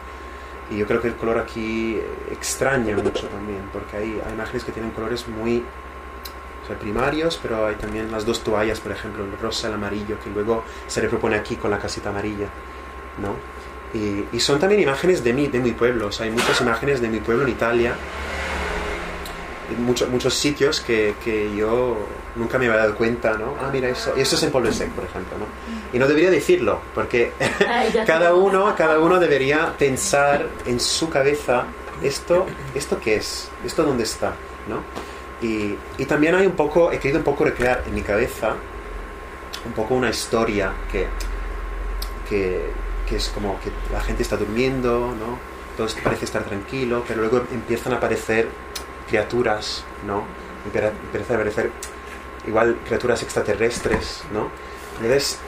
y 0.71 0.79
yo 0.79 0.87
creo 0.87 1.01
que 1.01 1.09
el 1.09 1.17
color 1.17 1.39
aquí 1.39 1.99
extraña 2.31 2.97
mucho 2.97 3.27
también, 3.29 3.63
porque 3.73 3.97
hay, 3.97 4.23
hay 4.25 4.33
imágenes 4.33 4.65
que 4.65 4.73
tienen 4.73 4.91
colores 4.93 5.29
muy 5.29 5.63
o 6.63 6.67
sea, 6.67 6.79
primarios, 6.79 7.39
pero 7.43 7.67
hay 7.67 7.75
también 7.75 8.11
las 8.11 8.25
dos 8.25 8.43
toallas, 8.43 8.81
por 8.81 8.93
ejemplo, 8.93 9.25
el 9.25 9.39
rosa 9.39 9.69
el 9.69 9.75
amarillo, 9.75 10.19
que 10.23 10.31
luego 10.31 10.65
se 10.87 11.01
repropone 11.03 11.37
aquí 11.37 11.57
con 11.57 11.71
la 11.71 11.79
casita 11.79 12.09
amarilla, 12.09 12.47
¿no? 13.21 13.37
Y, 13.99 14.25
y 14.37 14.41
son 14.41 14.59
también 14.59 14.81
imágenes 14.81 15.23
de 15.23 15.33
mi, 15.33 15.47
de 15.49 15.61
mi 15.61 15.73
pueblo, 15.73 16.07
o 16.07 16.13
sea, 16.13 16.25
hay 16.25 16.33
muchas 16.33 16.61
imágenes 16.61 17.01
de 17.01 17.09
mi 17.09 17.21
pueblo 17.21 17.45
en 17.45 17.51
Italia, 17.51 17.95
muchos 19.79 20.09
muchos 20.09 20.35
sitios 20.35 20.81
que, 20.81 21.15
que 21.25 21.55
yo 21.57 21.97
nunca 22.37 22.59
me 22.59 22.67
había 22.67 22.79
dado 22.79 22.97
cuenta, 22.97 23.37
¿no? 23.37 23.55
Ah, 23.61 23.71
mira, 23.73 23.89
eso, 23.89 24.13
y 24.17 24.21
eso 24.21 24.37
es 24.37 24.43
en 24.43 24.51
Pueblo 24.51 24.73
Sec, 24.73 24.91
por 24.91 25.05
ejemplo, 25.05 25.39
¿no? 25.39 25.47
Y 25.93 25.99
no 25.99 26.07
debería 26.07 26.31
decirlo, 26.31 26.81
porque 26.95 27.33
cada 28.07 28.35
uno, 28.35 28.75
cada 28.77 28.99
uno 28.99 29.19
debería 29.19 29.75
pensar 29.79 30.47
en 30.67 30.81
su 30.81 31.09
cabeza 31.09 31.65
esto, 32.03 32.47
esto 32.75 32.99
qué 33.01 33.17
es, 33.17 33.49
esto 33.65 33.85
dónde 33.85 34.05
está, 34.05 34.35
¿no? 34.69 34.83
Y, 35.47 35.77
y 35.99 36.07
también 36.07 36.35
hay 36.35 36.47
un 36.47 36.53
poco, 36.53 36.93
he 36.93 36.99
querido 36.99 37.19
un 37.19 37.25
poco 37.25 37.45
recrear 37.45 37.85
en 37.87 37.95
mi 37.95 38.03
cabeza 38.03 38.55
un 39.67 39.73
poco 39.73 39.95
una 39.95 40.11
historia 40.11 40.73
que, 40.91 41.07
que, 42.29 42.61
que 43.09 43.17
es 43.17 43.29
como 43.29 43.59
que 43.61 43.71
la 43.93 44.01
gente 44.01 44.23
está 44.23 44.37
durmiendo, 44.37 45.15
¿no? 45.19 45.39
Todo 45.77 45.89
parece 46.03 46.25
estar 46.25 46.45
tranquilo, 46.45 47.05
pero 47.07 47.21
luego 47.21 47.45
empiezan 47.53 47.93
a 47.95 47.97
aparecer 47.97 48.49
criaturas, 49.19 49.85
¿no? 50.07 50.25
Empieza 50.67 50.89
a 51.35 51.37
aparecer 51.37 51.71
igual 52.47 52.77
criaturas 52.85 53.23
extraterrestres, 53.23 54.25
¿no? 54.33 54.49
Entonces, 54.97 55.39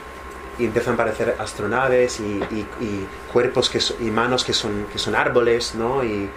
empiezan 0.65 0.91
a 0.91 0.95
aparecer 0.95 1.35
astronaves 1.39 2.19
y, 2.19 2.39
cuerpos 3.33 3.69
que 3.69 3.79
so- 3.79 3.95
y 3.99 4.05
manos 4.09 4.43
que 4.45 4.53
son, 4.53 4.85
que 4.91 4.97
son 4.99 5.15
árboles, 5.15 5.75
¿no? 5.75 6.03
Y, 6.03 6.29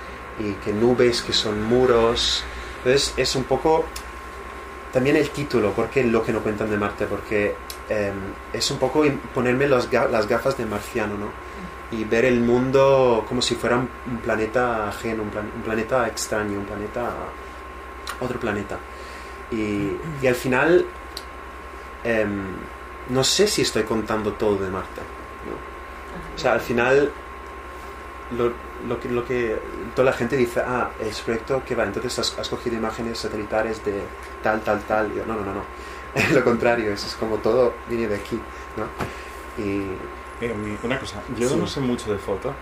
que 0.65 0.73
nubes 0.73 1.21
que 1.23 1.33
son 1.35 1.63
muros. 1.63 2.43
Entonces 2.79 3.13
es 3.19 3.37
un 3.37 3.45
poco 3.45 3.85
también 4.93 5.17
el 5.17 5.29
título, 5.31 5.73
porque 5.73 6.03
lo 6.03 6.25
que 6.25 6.33
no 6.33 6.41
cuentan 6.41 6.71
de 6.71 6.79
Marte, 6.79 7.05
porque 7.07 7.55
eh, 7.91 8.13
es 8.53 8.71
un 8.71 8.79
poco 8.79 9.05
ponerme 9.35 9.69
ga- 9.91 10.09
las 10.09 10.27
gafas 10.27 10.57
de 10.57 10.65
marciano, 10.65 11.15
¿no? 11.19 11.27
Y 11.93 12.05
ver 12.05 12.25
el 12.25 12.41
mundo 12.41 13.25
como 13.29 13.43
si 13.43 13.55
fuera 13.57 13.77
un, 13.77 13.89
planeta 14.19 14.89
ajeno, 14.89 15.23
un, 15.25 15.31
plan- 15.31 15.51
un 15.55 15.63
planeta 15.63 16.07
extraño, 16.07 16.59
un 16.59 16.65
planeta... 16.65 17.11
otro 18.21 18.39
planeta. 18.39 18.79
Y, 19.51 19.91
y 20.23 20.27
al 20.29 20.37
final 20.37 20.87
em, 22.05 22.45
no 23.09 23.25
sé 23.25 23.47
si 23.49 23.63
estoy 23.63 23.83
contando 23.83 24.33
todo 24.35 24.57
de 24.57 24.71
Marte. 24.71 25.01
¿no? 25.47 26.35
O 26.35 26.39
sea, 26.39 26.53
al 26.53 26.61
final 26.61 27.11
lo, 28.39 28.53
lo 28.89 29.01
que, 29.01 29.09
lo 29.09 29.25
que 29.27 29.57
toda 29.97 30.07
la 30.13 30.17
gente 30.17 30.37
dice, 30.37 30.61
ah, 30.61 30.91
es 31.01 31.21
proyecto 31.23 31.63
que 31.67 31.75
va, 31.75 31.83
entonces 31.85 32.17
has, 32.21 32.39
has 32.39 32.49
cogido 32.49 32.77
imágenes 32.77 33.19
satelitales 33.19 33.85
de 33.85 34.01
tal, 34.43 34.61
tal, 34.61 34.81
tal. 34.83 35.11
Y 35.13 35.17
yo, 35.17 35.27
no, 35.27 35.35
no, 35.35 35.45
no, 35.45 35.55
no. 35.55 35.65
lo 36.35 36.45
contrario, 36.45 36.93
eso 36.93 37.07
es 37.09 37.15
como 37.17 37.37
todo 37.39 37.75
viene 37.89 38.07
de 38.07 38.15
aquí. 38.17 38.39
¿no? 38.77 39.65
Y, 39.65 39.83
Eh, 40.41 40.55
una 40.83 40.99
cosa, 40.99 41.23
yo 41.37 41.49
Sí. 41.49 41.57
no 41.57 41.67
sé 41.67 41.81
mucho 41.81 42.11
de 42.13 42.19
foto, 42.19 42.55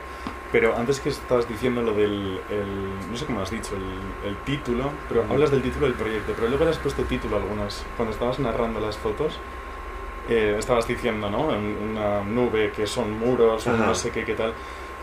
pero 0.51 0.75
antes 0.77 0.99
que 1.01 1.11
estabas 1.11 1.49
diciendo 1.49 1.81
lo 1.83 1.93
del, 1.93 2.41
el- 2.51 3.11
no 3.11 3.17
sé 3.17 3.25
cómo 3.27 3.41
has 3.41 3.51
dicho, 3.51 3.77
el, 3.77 4.29
el 4.31 4.37
título, 4.39 4.91
pero 5.09 5.25
hablas 5.31 5.51
del 5.51 5.63
título 5.63 5.87
del 5.87 5.95
proyecto, 5.95 6.33
pero 6.35 6.49
luego 6.49 6.65
le 6.65 6.71
has 6.71 6.79
puesto 6.79 7.03
título 7.05 7.37
a 7.37 7.41
algunas, 7.41 7.85
cuando 7.97 8.13
estabas 8.15 8.39
narrando 8.41 8.81
las 8.81 8.97
fotos, 8.97 9.39
eh, 10.29 10.57
estabas 10.59 10.87
diciendo, 10.89 11.31
¿no? 11.31 11.55
En 11.55 11.77
Una 11.93 12.21
nube 12.23 12.73
que 12.75 12.87
son 12.87 13.19
muros, 13.19 13.65
un 13.67 13.75
Ajá. 13.77 13.87
no 13.87 13.95
sé 13.95 14.11
qué, 14.11 14.25
qué 14.25 14.35
tal. 14.35 14.53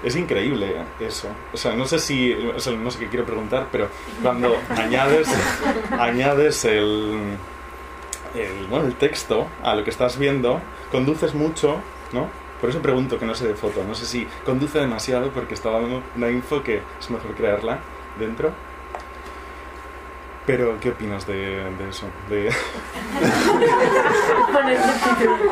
Es 0.03 0.15
increíble 0.15 0.75
eso. 1.00 1.29
O 1.53 1.58
sea, 1.58 1.74
no 1.75 1.86
sé 1.88 1.98
si, 1.98 2.34
o 2.34 2.60
sea, 2.60 2.74
no 2.74 2.91
sé 2.91 3.00
qué 3.00 3.08
quiero 3.08 3.25
preguntar, 3.25 3.67
pero 3.72 3.88
cuando 4.22 4.55
añades, 4.70 5.27
añades 5.98 6.65
el, 6.65 7.38
el, 8.36 8.67
bueno, 8.70 8.86
el 8.86 8.96
texto 8.96 9.48
a 9.63 9.74
lo 9.75 9.84
que 9.84 9.89
estás 9.89 10.17
viendo, 10.20 10.60
conduces 10.91 11.34
mucho, 11.34 11.77
¿no? 12.12 12.27
Por 12.65 12.72
eso 12.72 12.81
pregunto 12.81 13.19
que 13.19 13.27
no 13.27 13.36
sé 13.36 13.48
de 13.48 13.53
foto. 13.53 13.84
No 13.84 13.93
sé 13.93 14.07
si 14.07 14.27
conduce 14.43 14.79
demasiado 14.79 15.29
porque 15.29 15.53
estaba 15.53 15.79
dando 15.79 16.01
una 16.15 16.31
info 16.31 16.63
que 16.63 16.81
es 17.00 17.12
mejor 17.12 17.36
crearla 17.36 17.77
dentro. 18.17 18.51
Pero, 20.48 20.79
¿qué 20.79 20.89
opinas 20.89 21.27
de, 21.27 21.36
de 21.36 21.88
eso? 21.88 22.07
De, 22.27 22.45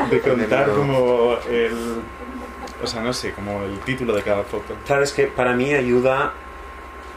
de 0.10 0.22
contar 0.22 0.72
como 0.72 1.38
el... 1.48 2.01
O 2.82 2.88
sea, 2.88 3.03
no 3.03 3.13
sé, 3.13 3.32
como 3.34 3.62
el 3.62 3.77
título 3.82 4.15
de 4.15 4.24
cada 4.24 4.41
foto. 4.41 4.74
Claro, 4.88 5.03
es 5.03 5.13
que 5.13 5.27
para 5.27 5.53
mí 5.53 5.72
ayuda 5.72 6.34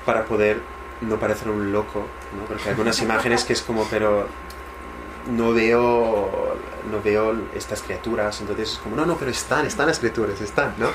para 0.04 0.26
poder 0.26 0.60
no 1.00 1.18
parecer 1.18 1.48
un 1.48 1.72
loco, 1.72 2.06
¿no? 2.38 2.44
Porque 2.44 2.64
hay 2.64 2.70
algunas 2.72 3.00
imágenes 3.00 3.44
que 3.44 3.54
es 3.54 3.62
como, 3.62 3.88
pero 3.88 4.28
no 5.26 5.52
veo, 5.52 6.56
no 6.90 7.02
veo 7.02 7.36
estas 7.54 7.82
criaturas, 7.82 8.40
entonces 8.40 8.72
es 8.72 8.78
como, 8.78 8.96
no, 8.96 9.04
no, 9.04 9.16
pero 9.16 9.30
están, 9.30 9.66
están 9.66 9.86
las 9.86 9.98
criaturas, 9.98 10.40
están, 10.40 10.74
¿no? 10.78 10.88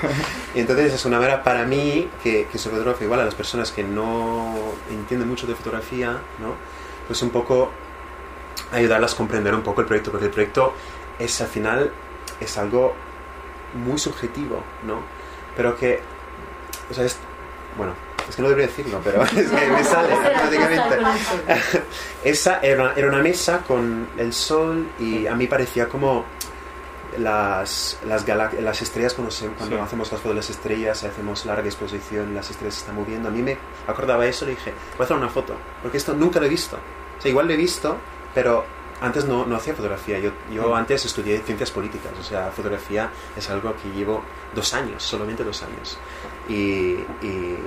Y 0.54 0.60
entonces 0.60 0.92
es 0.92 1.04
una 1.04 1.18
manera 1.18 1.42
para 1.42 1.64
mí, 1.64 2.08
que, 2.22 2.46
que 2.50 2.58
soy 2.58 2.72
fotógrafo, 2.72 3.04
igual 3.04 3.20
a 3.20 3.24
las 3.24 3.34
personas 3.34 3.72
que 3.72 3.82
no 3.82 4.54
entienden 4.90 5.28
mucho 5.28 5.46
de 5.46 5.54
fotografía, 5.54 6.12
¿no? 6.40 6.54
Pues 7.06 7.22
un 7.22 7.30
poco 7.30 7.70
ayudarlas 8.72 9.14
a 9.14 9.16
comprender 9.16 9.54
un 9.54 9.62
poco 9.62 9.82
el 9.82 9.86
proyecto, 9.86 10.10
porque 10.10 10.26
el 10.26 10.32
proyecto 10.32 10.72
es 11.18 11.40
al 11.40 11.48
final, 11.48 11.92
es 12.40 12.56
algo 12.58 12.94
muy 13.74 13.98
subjetivo, 13.98 14.62
¿no? 14.86 15.00
Pero 15.56 15.76
que, 15.76 16.00
o 16.90 16.94
sea, 16.94 17.04
es, 17.04 17.18
bueno, 17.76 17.94
es 18.28 18.36
que 18.36 18.42
no 18.42 18.48
debería 18.48 18.68
decirlo, 18.68 19.00
pero 19.04 19.22
es 19.24 19.30
que 19.32 19.66
me 19.68 19.84
sale 19.84 20.12
automáticamente. 20.12 20.96
Esa 22.24 22.60
era, 22.60 22.92
era 22.96 23.08
una 23.08 23.18
mesa 23.22 23.58
con 23.66 24.08
el 24.16 24.32
sol 24.32 24.86
y 24.98 25.26
a 25.26 25.34
mí 25.34 25.46
parecía 25.46 25.88
como 25.88 26.24
las, 27.18 27.98
las, 28.06 28.26
las 28.26 28.82
estrellas 28.82 29.12
cuando, 29.14 29.30
se- 29.30 29.48
cuando 29.48 29.76
Sí. 29.76 29.82
hacemos 29.82 30.10
las 30.10 30.20
fotos 30.20 30.32
de 30.32 30.36
las 30.36 30.50
estrellas, 30.50 31.04
hacemos 31.04 31.44
larga 31.44 31.66
exposición, 31.66 32.34
las 32.34 32.50
estrellas 32.50 32.74
se 32.74 32.80
están 32.80 32.96
moviendo. 32.96 33.28
A 33.28 33.32
mí 33.32 33.42
me 33.42 33.58
acordaba 33.86 34.24
eso 34.26 34.46
y 34.46 34.50
dije, 34.50 34.72
voy 34.96 35.00
a 35.00 35.04
hacer 35.04 35.16
una 35.16 35.28
foto, 35.28 35.54
porque 35.82 35.98
esto 35.98 36.14
nunca 36.14 36.40
lo 36.40 36.46
he 36.46 36.48
visto. 36.48 36.76
O 37.18 37.20
sea, 37.20 37.30
igual 37.30 37.46
lo 37.48 37.52
he 37.52 37.56
visto, 37.56 37.98
pero 38.34 38.64
antes 39.02 39.24
no, 39.26 39.44
no 39.44 39.56
hacía 39.56 39.74
fotografía. 39.74 40.18
Yo, 40.20 40.30
yo 40.50 40.70
Mm. 40.70 40.74
antes 40.74 41.04
estudié 41.04 41.40
ciencias 41.40 41.70
políticas, 41.70 42.12
o 42.18 42.22
sea, 42.22 42.50
fotografía 42.50 43.10
es 43.36 43.50
algo 43.50 43.74
que 43.76 43.90
llevo 43.90 44.22
dos 44.54 44.72
años, 44.72 45.02
solamente 45.02 45.44
dos 45.44 45.62
años. 45.62 45.98
Y, 46.48 46.94
y, 47.22 47.58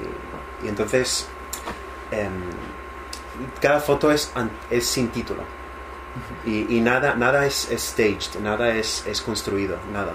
y 0.66 0.68
entonces, 0.68 1.28
em, 2.12 2.32
cada 3.62 3.80
foto 3.80 4.12
es, 4.12 4.32
es 4.70 4.86
sin 4.86 5.10
título. 5.10 5.44
Y, 6.46 6.78
y 6.78 6.82
nada, 6.82 7.16
nada 7.16 7.46
es, 7.46 7.70
es 7.70 7.82
staged, 7.82 8.40
nada 8.42 8.70
es, 8.76 9.06
es 9.06 9.22
construido, 9.22 9.78
nada. 9.94 10.14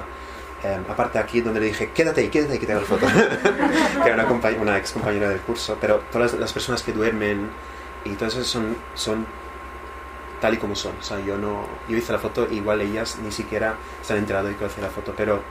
Em, 0.63 0.85
aparte 0.91 1.19
aquí 1.19 1.41
donde 1.41 1.61
le 1.61 1.67
dije, 1.67 1.91
quédate 1.93 2.21
ahí, 2.21 2.29
quédate 2.29 2.55
ahí 2.55 2.59
que 2.59 2.67
te 2.67 2.73
hago 2.73 2.83
la 2.83 2.87
foto. 2.87 3.07
que 4.03 4.09
era 4.09 4.27
una, 4.27 4.51
una 4.61 4.77
ex 4.79 4.93
compañera 4.93 5.29
del 5.29 5.41
curso. 5.41 5.79
Pero 5.81 6.03
todas 6.11 6.33
las, 6.33 6.41
las 6.41 6.53
personas 6.53 6.83
que 6.83 6.93
duermen 6.93 7.49
y 8.05 8.11
todas 8.11 8.35
esas 8.35 8.47
son, 8.49 8.77
son 8.95 9.27
tal 10.41 10.55
y 10.55 10.57
como 10.57 10.75
son. 10.75 10.97
O 10.99 11.03
sea, 11.03 11.21
yo 11.21 11.39
no, 11.39 11.67
yo 11.89 11.97
hice 11.97 12.13
la 12.13 12.19
foto, 12.19 12.49
igual 12.51 12.81
ellas 12.81 13.19
ni 13.23 13.31
siquiera 13.31 13.77
se 14.03 14.15
han 14.15 14.19
enterado 14.19 14.49
de 14.49 14.57
que 14.57 14.67
hice 14.67 14.83
la 14.83 14.91
foto. 14.91 15.15
Pero 15.17 15.43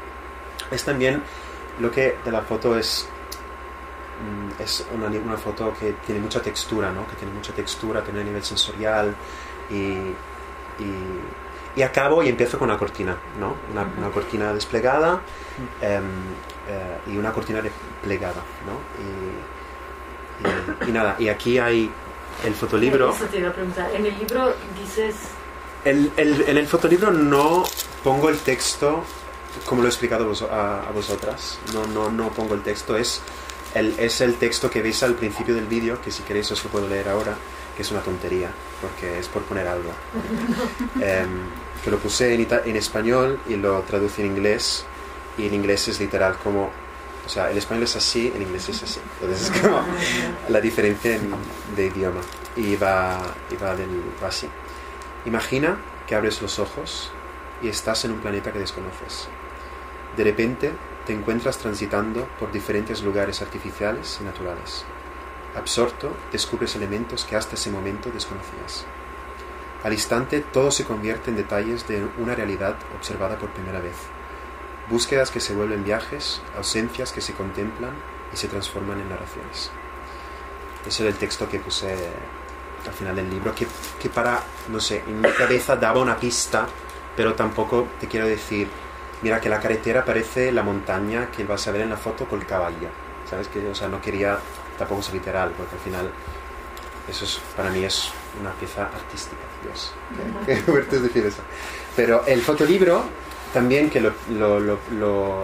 es 0.72 0.84
también 0.84 1.24
lo 1.80 1.90
que 1.90 2.18
de 2.24 2.32
la 2.32 2.42
foto 2.42 2.78
es 2.78 3.08
es 4.60 4.86
una, 4.94 5.08
una 5.08 5.38
foto 5.38 5.74
que 5.80 5.94
tiene 6.06 6.22
mucha 6.22 6.42
textura, 6.42 6.92
¿no? 6.92 7.08
Que 7.08 7.16
tiene 7.16 7.34
mucha 7.34 7.54
textura, 7.54 8.04
tiene 8.04 8.22
a 8.22 8.24
nivel 8.24 8.44
sensorial 8.44 9.16
y, 9.70 9.76
y, 9.76 10.14
y 11.76 11.82
acabo 11.82 12.22
y 12.24 12.30
empiezo 12.30 12.58
con 12.60 12.70
una 12.70 12.78
cortina, 12.78 13.16
¿no? 13.40 13.56
Una, 13.72 13.84
una 13.98 14.10
cortina 14.12 14.54
desplegada 14.54 15.22
em, 15.82 16.04
eh, 16.68 16.98
y 17.08 17.18
una 17.18 17.32
cortina 17.32 17.62
de- 17.62 17.72
plegada, 18.04 18.42
¿no? 18.66 18.80
Y, 19.04 20.86
y- 20.88 20.90
y 20.90 20.92
nada, 20.92 21.16
y 21.20 21.28
aquí 21.30 21.58
hay 21.60 21.92
el 22.46 22.54
fotolibro. 22.56 23.12
Eso 23.12 23.26
te 23.26 23.40
iba 23.40 23.50
a 23.50 23.54
preguntar. 23.54 23.90
En 23.94 24.06
el 24.06 24.18
libro 24.18 24.54
dices 24.80 25.16
El- 25.86 26.12
el- 26.18 26.42
en 26.48 26.58
el 26.58 26.68
fotolibro 26.68 27.12
no 27.12 27.64
pongo 28.04 28.30
el 28.30 28.38
texto 28.40 29.04
como 29.66 29.82
lo 29.82 29.88
he 29.88 29.90
explicado 29.92 30.26
vos- 30.28 30.42
a, 30.44 30.88
a 30.88 30.92
vosotras. 30.92 31.60
No, 31.74 31.86
no, 31.88 32.10
no 32.12 32.30
pongo 32.30 32.54
el 32.56 32.62
texto. 32.62 32.96
Es 32.98 33.22
el, 33.76 33.96
es 34.00 34.22
el 34.22 34.36
texto 34.36 34.70
que 34.70 34.82
veis 34.82 35.02
al 35.04 35.16
principio 35.16 35.56
del 35.56 35.66
vídeo, 35.66 36.02
que 36.02 36.12
si 36.12 36.24
queréis 36.24 36.52
os 36.52 36.64
lo 36.64 36.70
puedo 36.70 36.88
leer 36.88 37.10
ahora, 37.10 37.36
que 37.76 37.84
es 37.84 37.92
una 37.92 38.02
tontería, 38.02 38.50
porque 38.82 39.20
es 39.20 39.28
por 39.28 39.44
poner 39.44 39.68
algo. 39.68 39.92
Em, 41.02 41.30
que 41.84 41.92
lo 41.92 41.98
puse 41.98 42.34
en, 42.34 42.76
español 42.76 43.40
y 43.48 43.56
lo 43.56 43.82
traducí 43.84 44.22
en 44.22 44.28
inglés. 44.28 44.86
Y 45.38 45.48
en 45.48 45.54
inglés 45.54 45.88
es 45.88 46.00
literal 46.00 46.36
como... 46.44 46.70
O 47.26 47.30
sea, 47.30 47.52
el 47.52 47.58
español 47.58 47.84
es 47.84 47.96
así, 47.96 48.32
en 48.36 48.42
inglés 48.42 48.68
es 48.70 48.84
así. 48.84 49.00
Entonces 49.22 49.50
es 49.50 49.62
como 49.62 49.82
la 50.50 50.60
diferencia 50.60 51.16
en- 51.16 51.34
de 51.76 51.86
idioma. 51.86 52.22
Y 52.58 52.76
va, 52.76 53.22
y 53.50 53.56
va, 53.56 53.76
del, 53.76 54.02
va 54.22 54.28
así. 54.28 54.50
Imagina 55.26 55.78
que 56.08 56.16
abres 56.16 56.42
los 56.42 56.60
ojos 56.60 57.12
y 57.62 57.70
estás 57.70 58.04
en 58.04 58.12
un 58.12 58.20
planeta 58.20 58.52
que 58.52 58.60
desconoces. 58.60 59.30
De 60.18 60.24
repente 60.24 60.72
te 61.10 61.16
encuentras 61.16 61.58
transitando 61.58 62.28
por 62.40 62.52
diferentes 62.52 63.02
lugares 63.02 63.42
artificiales 63.42 64.20
y 64.22 64.26
naturales. 64.26 64.86
Absorto, 65.56 66.16
descubres 66.32 66.76
elementos 66.76 67.26
que 67.26 67.36
hasta 67.36 67.56
ese 67.56 67.72
momento 67.72 68.12
desconocías. 68.12 68.86
Al 69.84 69.94
instante 69.94 70.42
todo 70.42 70.70
se 70.70 70.84
convierte 70.84 71.32
en 71.32 71.38
detalles 71.38 71.88
de 71.88 72.08
una 72.20 72.36
realidad 72.36 72.76
observada 72.96 73.40
por 73.40 73.50
primera 73.50 73.80
vez. 73.80 73.96
Búsquedas 74.88 75.32
que 75.32 75.40
se 75.40 75.56
vuelven 75.56 75.84
viajes, 75.84 76.44
ausencias 76.56 77.12
que 77.12 77.22
se 77.22 77.34
contemplan 77.34 77.96
y 78.32 78.38
se 78.38 78.48
transforman 78.48 79.02
en 79.02 79.10
narraciones. 79.10 79.72
Ese 80.86 81.02
era 81.02 81.12
el 81.12 81.18
texto 81.18 81.50
que 81.50 81.58
puse 81.58 81.92
al 82.86 82.94
final 82.94 83.16
del 83.16 83.32
libro, 83.32 83.56
que, 83.56 83.66
que 84.00 84.10
para, 84.10 84.44
no 84.68 84.80
sé, 84.80 85.04
en 85.08 85.22
mi 85.22 85.32
cabeza 85.32 85.76
daba 85.76 86.02
una 86.02 86.18
pista, 86.18 86.68
pero 87.16 87.34
tampoco 87.34 87.88
te 88.00 88.08
quiero 88.08 88.28
decir, 88.28 88.68
mira 89.22 89.40
que 89.40 89.50
la 89.50 89.60
carretera 89.60 90.06
parece 90.06 90.52
la 90.52 90.64
montaña 90.64 91.30
que 91.32 91.44
vas 91.44 91.68
a 91.68 91.72
ver 91.72 91.82
en 91.82 91.90
la 91.90 91.98
foto 91.98 92.26
con 92.26 92.40
el 92.40 92.46
caballo, 92.46 92.90
¿sabes? 93.30 93.48
Que, 93.48 93.66
o 93.68 93.76
sea, 93.76 93.88
no 93.88 94.02
quería 94.02 94.38
tampoco 94.78 95.02
ser 95.02 95.16
literal, 95.16 95.52
porque 95.58 95.76
al 95.76 95.82
final 95.82 96.12
eso 97.10 97.26
es, 97.26 97.42
para 97.56 97.70
mí 97.70 97.84
es 97.84 98.12
una 98.40 98.52
pieza 98.52 98.84
artística, 98.84 99.42
Dios. 99.64 99.94
Qué 100.90 101.00
decir 101.00 101.26
eso. 101.26 101.42
Pero 101.96 102.26
el 102.26 102.42
fotolibro 102.42 103.04
también 103.54 103.90
que 103.90 104.00
lo, 104.00 104.14
lo, 104.32 104.60
lo, 104.60 104.78
lo, 104.98 105.44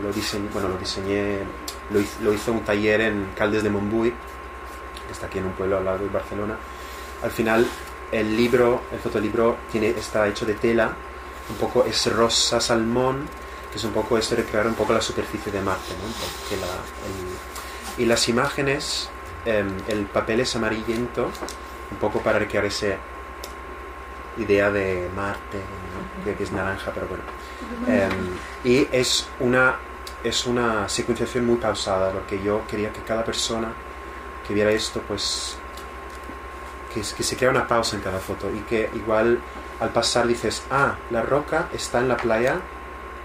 lo, 0.00 0.12
diseñé, 0.12 0.48
bueno, 0.52 0.68
lo 0.68 0.76
diseñé, 0.76 1.38
lo 2.22 2.32
hizo 2.32 2.52
un 2.52 2.60
taller 2.60 3.00
en 3.02 3.28
Caldes 3.36 3.62
de 3.62 3.70
Montbui, 3.70 4.10
que 4.10 5.12
está 5.12 5.26
aquí 5.26 5.38
en 5.38 5.46
un 5.46 5.52
pueblo 5.52 5.78
al 5.78 5.84
lado 5.84 5.98
de 5.98 6.08
Barcelona. 6.08 6.56
Al 7.22 7.30
final 7.30 7.66
el 8.12 8.36
libro, 8.36 8.82
el 8.92 8.98
fotolibro 8.98 9.56
tiene, 9.70 9.90
está 9.90 10.26
hecho 10.26 10.46
de 10.46 10.54
tela, 10.54 10.94
un 11.50 11.56
poco 11.56 11.84
es 11.84 12.06
rosa 12.12 12.60
salmón, 12.60 13.26
que 13.70 13.78
es 13.78 13.84
un 13.84 13.92
poco 13.92 14.16
eso 14.18 14.34
recrear 14.36 14.66
un 14.66 14.74
poco 14.74 14.92
la 14.92 15.00
superficie 15.00 15.50
de 15.52 15.60
Marte, 15.60 15.92
¿no? 15.94 16.08
Porque 16.40 16.56
la, 16.56 16.66
el- 16.66 18.02
y 18.02 18.06
las 18.06 18.28
imágenes, 18.28 19.08
em, 19.44 19.68
el 19.88 20.06
papel 20.06 20.40
es 20.40 20.54
amarillento, 20.56 21.30
un 21.90 21.96
poco 21.98 22.20
para 22.20 22.38
recrear 22.38 22.64
esa 22.64 22.96
idea 24.38 24.70
de 24.70 25.08
Marte, 25.16 25.58
¿no? 25.58 26.24
que, 26.24 26.34
que 26.36 26.44
es 26.44 26.52
naranja, 26.52 26.92
pero 26.94 27.08
bueno. 27.08 27.22
Em, 27.88 28.10
y 28.64 28.86
es 28.92 29.26
una, 29.40 29.76
es 30.22 30.46
una 30.46 30.88
secuenciación 30.88 31.44
muy 31.44 31.56
pausada, 31.56 32.12
porque 32.12 32.40
yo 32.42 32.62
quería 32.68 32.92
que 32.92 33.00
cada 33.02 33.24
persona 33.24 33.72
que 34.46 34.54
viera 34.54 34.70
esto, 34.70 35.02
pues, 35.08 35.56
que, 36.94 37.00
que 37.00 37.22
se 37.22 37.36
crea 37.36 37.50
una 37.50 37.66
pausa 37.66 37.96
en 37.96 38.02
cada 38.02 38.18
foto 38.20 38.48
y 38.54 38.60
que 38.60 38.88
igual 38.94 39.40
al 39.80 39.90
pasar 39.90 40.26
dices, 40.26 40.62
ah, 40.70 40.96
la 41.10 41.22
roca 41.22 41.68
está 41.72 41.98
en 42.00 42.08
la 42.08 42.16
playa 42.16 42.56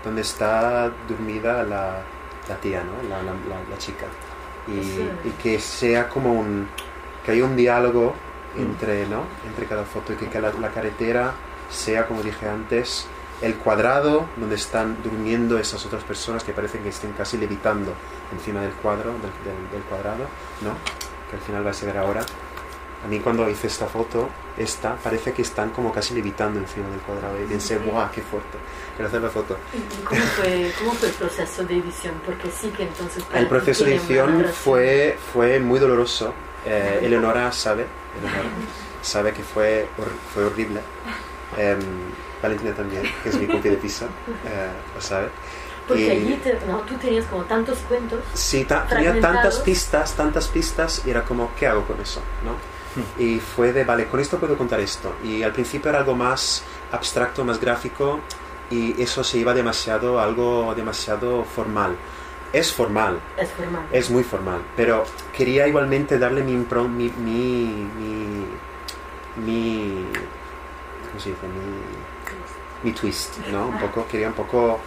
donde 0.03 0.21
está 0.21 0.91
dormida 1.07 1.63
la, 1.63 2.01
la 2.49 2.55
tía, 2.61 2.83
¿no? 2.83 3.07
La, 3.09 3.21
la- 3.23 3.33
chica. 3.77 4.05
Y, 4.67 4.83
Sí. 4.83 5.09
y 5.25 5.29
que 5.41 5.59
sea 5.59 6.07
como 6.09 6.33
un, 6.33 6.67
que 7.25 7.31
haya 7.31 7.43
un 7.45 7.55
diálogo 7.55 8.13
entre, 8.57 9.05
¿no? 9.07 9.23
entre 9.47 9.65
cada 9.65 9.83
foto 9.83 10.13
y 10.13 10.15
que, 10.15 10.27
que 10.29 10.39
la, 10.39 10.51
carretera 10.69 11.31
sea, 11.69 12.05
como 12.07 12.21
dije 12.21 12.47
antes, 12.47 13.07
el 13.41 13.55
cuadrado 13.55 14.27
donde 14.37 14.55
están 14.55 14.97
durmiendo 15.03 15.57
esas 15.57 15.85
otras 15.85 16.03
personas 16.03 16.43
que 16.43 16.53
parecen 16.53 16.83
que 16.83 16.89
estén 16.89 17.11
casi 17.13 17.37
levitando 17.37 17.93
encima 18.31 18.61
del 18.61 18.71
cuadro, 18.73 19.11
del, 19.11 19.21
del- 19.43 19.71
del 19.71 19.81
cuadrado, 19.89 20.25
¿no? 20.61 20.75
Que 21.29 21.35
al 21.37 21.41
final 21.41 21.63
vais 21.63 21.81
a 21.81 21.85
ver 21.87 21.97
ahora. 21.97 22.21
A 23.03 23.07
mí 23.07 23.19
cuando 23.19 23.49
hice 23.49 23.67
esta 23.67 23.85
foto, 23.87 24.29
esta, 24.57 24.95
parece 24.95 25.33
que 25.33 25.41
están 25.41 25.71
como 25.71 25.91
casi 25.91 26.13
levitando 26.13 26.59
encima 26.59 26.87
del 26.89 26.99
cuadrado 27.01 27.35
y 27.41 27.45
pensé, 27.45 27.77
¡guau, 27.79 28.09
qué 28.11 28.21
fuerte! 28.21 28.57
Quiero 28.95 29.09
hacer 29.09 29.21
la 29.21 29.29
foto. 29.29 29.57
¿Y 29.73 30.03
cómo 30.05 30.21
fue, 30.21 30.71
cómo 30.79 30.91
fue 30.93 31.09
el 31.09 31.13
proceso 31.15 31.63
de 31.65 31.77
edición? 31.79 32.13
Porque 32.25 32.49
sí 32.49 32.69
que 32.69 32.83
entonces... 32.83 33.23
El 33.33 33.47
proceso 33.47 33.83
de 33.83 33.95
edición 33.95 34.45
fue, 34.53 35.17
fue 35.33 35.59
muy 35.59 35.79
doloroso. 35.79 36.33
Eh, 36.65 36.99
Eleonora 37.03 37.51
sabe, 37.51 37.85
Eleonora 38.17 38.49
sabe 39.01 39.33
que 39.33 39.43
fue, 39.43 39.85
hor- 39.97 40.33
fue 40.33 40.45
horrible. 40.45 40.79
Em, 41.57 41.79
Valentina 42.41 42.73
también, 42.73 43.03
que 43.21 43.29
es 43.29 43.35
mi 43.35 43.47
compi 43.47 43.67
de 43.69 43.77
pizza, 43.77 44.05
eh, 44.05 44.69
lo 44.95 45.01
sabe. 45.01 45.27
Porque 45.87 46.03
y- 46.05 46.09
allí 46.09 46.33
te- 46.41 46.57
no, 46.67 46.77
tú 46.79 46.95
tenías 46.95 47.25
como 47.25 47.43
tantos 47.43 47.79
cuentos. 47.79 48.19
Sí, 48.33 48.63
ta- 48.63 48.87
tenía 48.87 49.19
tantas 49.19 49.59
pistas, 49.59 50.13
tantas 50.13 50.47
pistas, 50.47 51.01
y 51.05 51.09
era 51.09 51.23
como, 51.23 51.51
¿qué 51.59 51.67
hago 51.67 51.85
con 51.85 51.99
eso? 51.99 52.21
¿no? 52.45 52.55
Y 53.17 53.39
fue 53.39 53.73
de, 53.73 53.83
vale, 53.83 54.05
con 54.05 54.19
esto 54.19 54.37
puedo 54.39 54.57
contar 54.57 54.79
esto. 54.79 55.15
Y 55.23 55.43
al 55.43 55.51
principio 55.51 55.89
era 55.89 55.99
algo 55.99 56.15
más 56.15 56.63
abstracto, 56.91 57.43
más 57.43 57.59
gráfico, 57.59 58.19
y 58.69 59.01
eso 59.01 59.23
se 59.23 59.37
iba 59.39 59.53
demasiado, 59.53 60.19
algo 60.19 60.73
demasiado 60.75 61.43
formal. 61.43 61.95
Es 62.51 62.71
formal, 62.71 63.19
Es 63.35 63.49
formal. 63.51 63.83
es 63.91 64.09
muy 64.11 64.23
formal, 64.23 64.61
pero 64.77 65.05
quería 65.35 65.67
igualmente 65.67 66.19
darle 66.19 66.43
mi, 66.43 66.53
impro- 66.53 66.87
mi, 66.87 67.09
mi, 67.09 67.87
mi, 67.97 68.45
mi- 69.43 70.05
¿cómo 71.07 71.19
se 71.19 71.29
dice? 71.29 71.47
Mi, 71.47 72.89
mi 72.89 72.91
twist, 72.91 73.37
¿no? 73.51 73.67
Un 73.69 73.79
poco, 73.79 74.05
quería 74.07 74.27
un 74.27 74.33
poco 74.35 74.79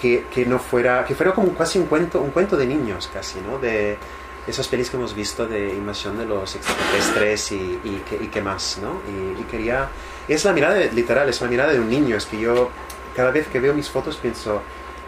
que, 0.00 0.26
que 0.32 0.46
no 0.46 0.58
fuera, 0.60 1.04
que 1.04 1.14
fuera 1.16 1.32
como 1.32 1.52
casi 1.56 1.78
un 1.80 1.86
cuento, 1.86 2.20
un 2.20 2.30
cuento 2.30 2.56
de 2.56 2.66
niños 2.66 3.10
casi, 3.12 3.40
¿no? 3.40 3.58
De 3.58 3.98
esas 4.46 4.68
pelis 4.68 4.90
que 4.90 4.96
hemos 4.96 5.14
visto 5.14 5.46
de 5.46 5.68
invasión 5.70 6.18
de 6.18 6.26
los 6.26 6.54
extraterrestres 6.54 7.52
y, 7.52 7.56
y, 7.84 8.02
y 8.20 8.26
qué 8.28 8.42
más, 8.42 8.78
¿no? 8.82 9.00
Y, 9.08 9.40
y 9.40 9.44
quería, 9.44 9.88
es 10.28 10.44
la 10.44 10.52
mirada 10.52 10.76
literal, 10.92 11.28
es 11.28 11.40
la 11.40 11.48
mirada 11.48 11.72
de 11.72 11.80
un 11.80 11.88
niño, 11.88 12.16
es 12.16 12.26
que 12.26 12.38
yo 12.38 12.70
cada 13.16 13.30
vez 13.30 13.46
que 13.48 13.60
veo 13.60 13.72
mis 13.74 13.88
fotos 13.88 14.16
pienso, 14.16 14.60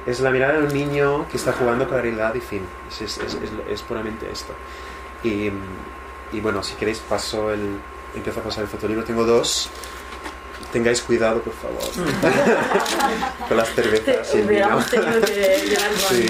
es 0.07 0.21
la 0.21 0.31
mirada 0.31 0.55
de 0.61 0.67
un 0.67 0.73
niño 0.73 1.27
que 1.31 1.37
está 1.37 1.53
jugando 1.53 1.87
con 1.87 1.97
la 1.97 2.03
realidad 2.03 2.35
y 2.35 2.41
fin. 2.41 2.63
Es, 2.89 3.01
es, 3.03 3.19
es, 3.19 3.37
es- 3.69 3.83
puramente 3.83 4.31
esto. 4.33 4.55
Y, 5.25 5.51
y 6.33 6.41
bueno, 6.41 6.63
si 6.63 6.75
queréis 6.75 6.99
paso 7.01 7.53
el... 7.53 7.79
Empiezo 8.15 8.41
a 8.41 8.43
pasar 8.45 8.63
el 8.63 8.69
fotolibro. 8.71 9.03
Tengo 9.05 9.25
dos. 9.25 9.69
Tengáis 10.73 11.01
cuidado, 11.03 11.41
por 11.43 11.53
favor. 11.55 11.83
con 13.49 13.57
las 13.57 13.69
cervezas 13.75 14.35
y 14.35 14.39
el 14.39 14.47
vino. 14.47 14.79
Que 14.91 14.97
llevarlo 14.97 15.97
Sí. 16.09 16.27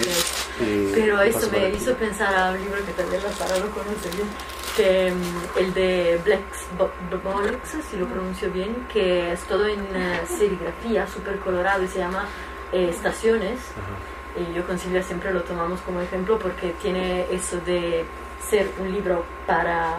Y 0.60 0.92
Pero 0.94 1.20
eso 1.20 1.50
me 1.50 1.68
hizo 1.70 1.94
pensar 1.94 2.34
a 2.34 2.50
un 2.52 2.58
libro 2.60 2.84
que 2.86 2.92
también 2.92 3.22
la 3.22 3.30
Sara 3.32 3.58
lo 3.58 3.70
conoce 3.70 4.08
bien, 4.14 4.28
que 4.76 5.12
mm, 5.12 5.58
el 5.58 5.74
de 5.74 6.20
Blex 6.24 6.42
Bo- 6.78 6.90
Bolex, 7.22 7.76
si 7.90 7.96
lo 7.98 8.06
pronuncio 8.06 8.50
bien, 8.50 8.86
que 8.92 9.32
es 9.32 9.40
todo 9.40 9.66
en 9.66 9.80
eh, 9.94 10.20
serigrafía, 10.26 11.06
súper 11.06 11.38
colorado 11.40 11.82
y 11.84 11.88
se 11.88 11.98
llama 11.98 12.24
eh, 12.72 12.88
Estaciones. 12.90 13.58
Ajá. 13.72 14.40
Y 14.50 14.54
yo 14.54 14.66
con 14.66 14.78
Silvia 14.78 15.02
siempre 15.02 15.32
lo 15.32 15.42
tomamos 15.42 15.80
como 15.80 16.00
ejemplo 16.00 16.38
porque 16.38 16.74
tiene 16.82 17.26
eso 17.32 17.58
de 17.64 18.04
ser 18.48 18.70
un 18.78 18.92
libro 18.92 19.24
para 19.46 19.94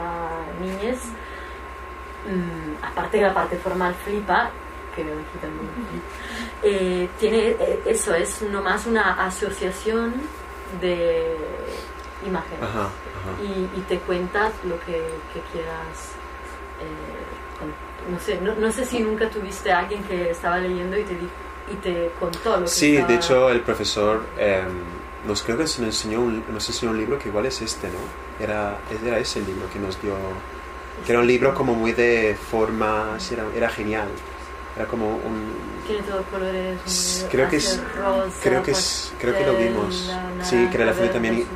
niñas. 0.62 0.98
Mm, 2.28 2.84
aparte 2.84 3.18
de 3.18 3.24
la 3.24 3.34
parte 3.34 3.58
formal 3.58 3.96
flipa, 4.04 4.50
que 4.96 5.02
aquí 5.02 5.38
también 5.42 5.70
eh, 6.64 7.08
tiene 7.20 7.50
eh, 7.52 7.82
eso, 7.86 8.14
es 8.16 8.42
nomás 8.44 8.86
una 8.86 9.26
asociación 9.26 10.14
de 10.82 11.36
imágenes. 12.26 12.62
Ajá, 12.64 12.82
ajá. 12.82 13.44
Y, 13.44 13.80
y 13.80 13.84
te 13.88 14.00
cuentas 14.00 14.52
lo 14.64 14.80
que, 14.82 14.94
que 15.34 15.42
quieras. 15.52 16.14
eh, 16.82 17.58
con- 17.60 17.88
no, 18.14 18.20
sé, 18.20 18.40
no, 18.42 18.56
no 18.56 18.72
sé 18.72 18.86
si 18.86 19.00
nunca 19.00 19.30
tuviste 19.30 19.72
a 19.72 19.80
alguien 19.80 20.04
que 20.04 20.30
estaba 20.32 20.60
leyendo 20.60 20.98
y 20.98 21.04
te, 21.04 21.14
y 21.14 21.76
te 21.82 22.12
contó 22.20 22.58
lo 22.58 22.62
que 22.64 22.68
Sí, 22.68 22.96
estaba- 22.96 23.08
de 23.12 23.16
hecho 23.16 23.50
el 23.50 23.62
profesor 23.62 24.22
em, 24.38 24.68
nos 25.28 25.44
creo 25.44 25.58
que 25.58 25.64
nos 25.64 25.80
enseñó, 25.80 26.22
un, 26.22 26.44
nos 26.54 26.68
enseñó 26.70 26.92
un 26.92 26.98
libro 26.98 27.18
que 27.20 27.30
igual 27.30 27.46
es 27.48 27.62
este, 27.62 27.88
¿no? 27.88 28.44
Era, 28.44 28.78
era 29.06 29.18
ese 29.20 29.40
el 29.40 29.48
libro 29.48 29.68
que 29.74 29.80
nos 29.80 30.00
dio, 30.02 30.14
que 31.06 31.12
era 31.12 31.20
un 31.20 31.28
libro 31.28 31.54
como 31.54 31.74
muy 31.74 31.92
de 31.94 32.38
formas, 32.50 33.30
era, 33.32 33.44
era 33.56 33.70
genial. 33.70 34.08
Era 34.78 34.86
como 34.86 35.08
un... 35.16 35.54
Tiene 35.88 36.04
todos 36.04 36.26
colores. 36.32 37.26
Creo 37.32 37.50
que 37.50 37.56
es- 37.58 37.82
rosa, 37.96 38.38
Creo 38.44 38.62
que, 38.64 38.72
es, 38.72 39.12
creo 39.20 39.36
que 39.36 39.46
lo 39.46 39.56
vimos. 39.58 40.06
naranja, 40.08 40.46
Sí, 40.46 40.68
que 40.70 40.78
era 40.78 40.86
la 40.86 40.92
verde, 40.94 41.10
también 41.10 41.40
y- 41.40 41.48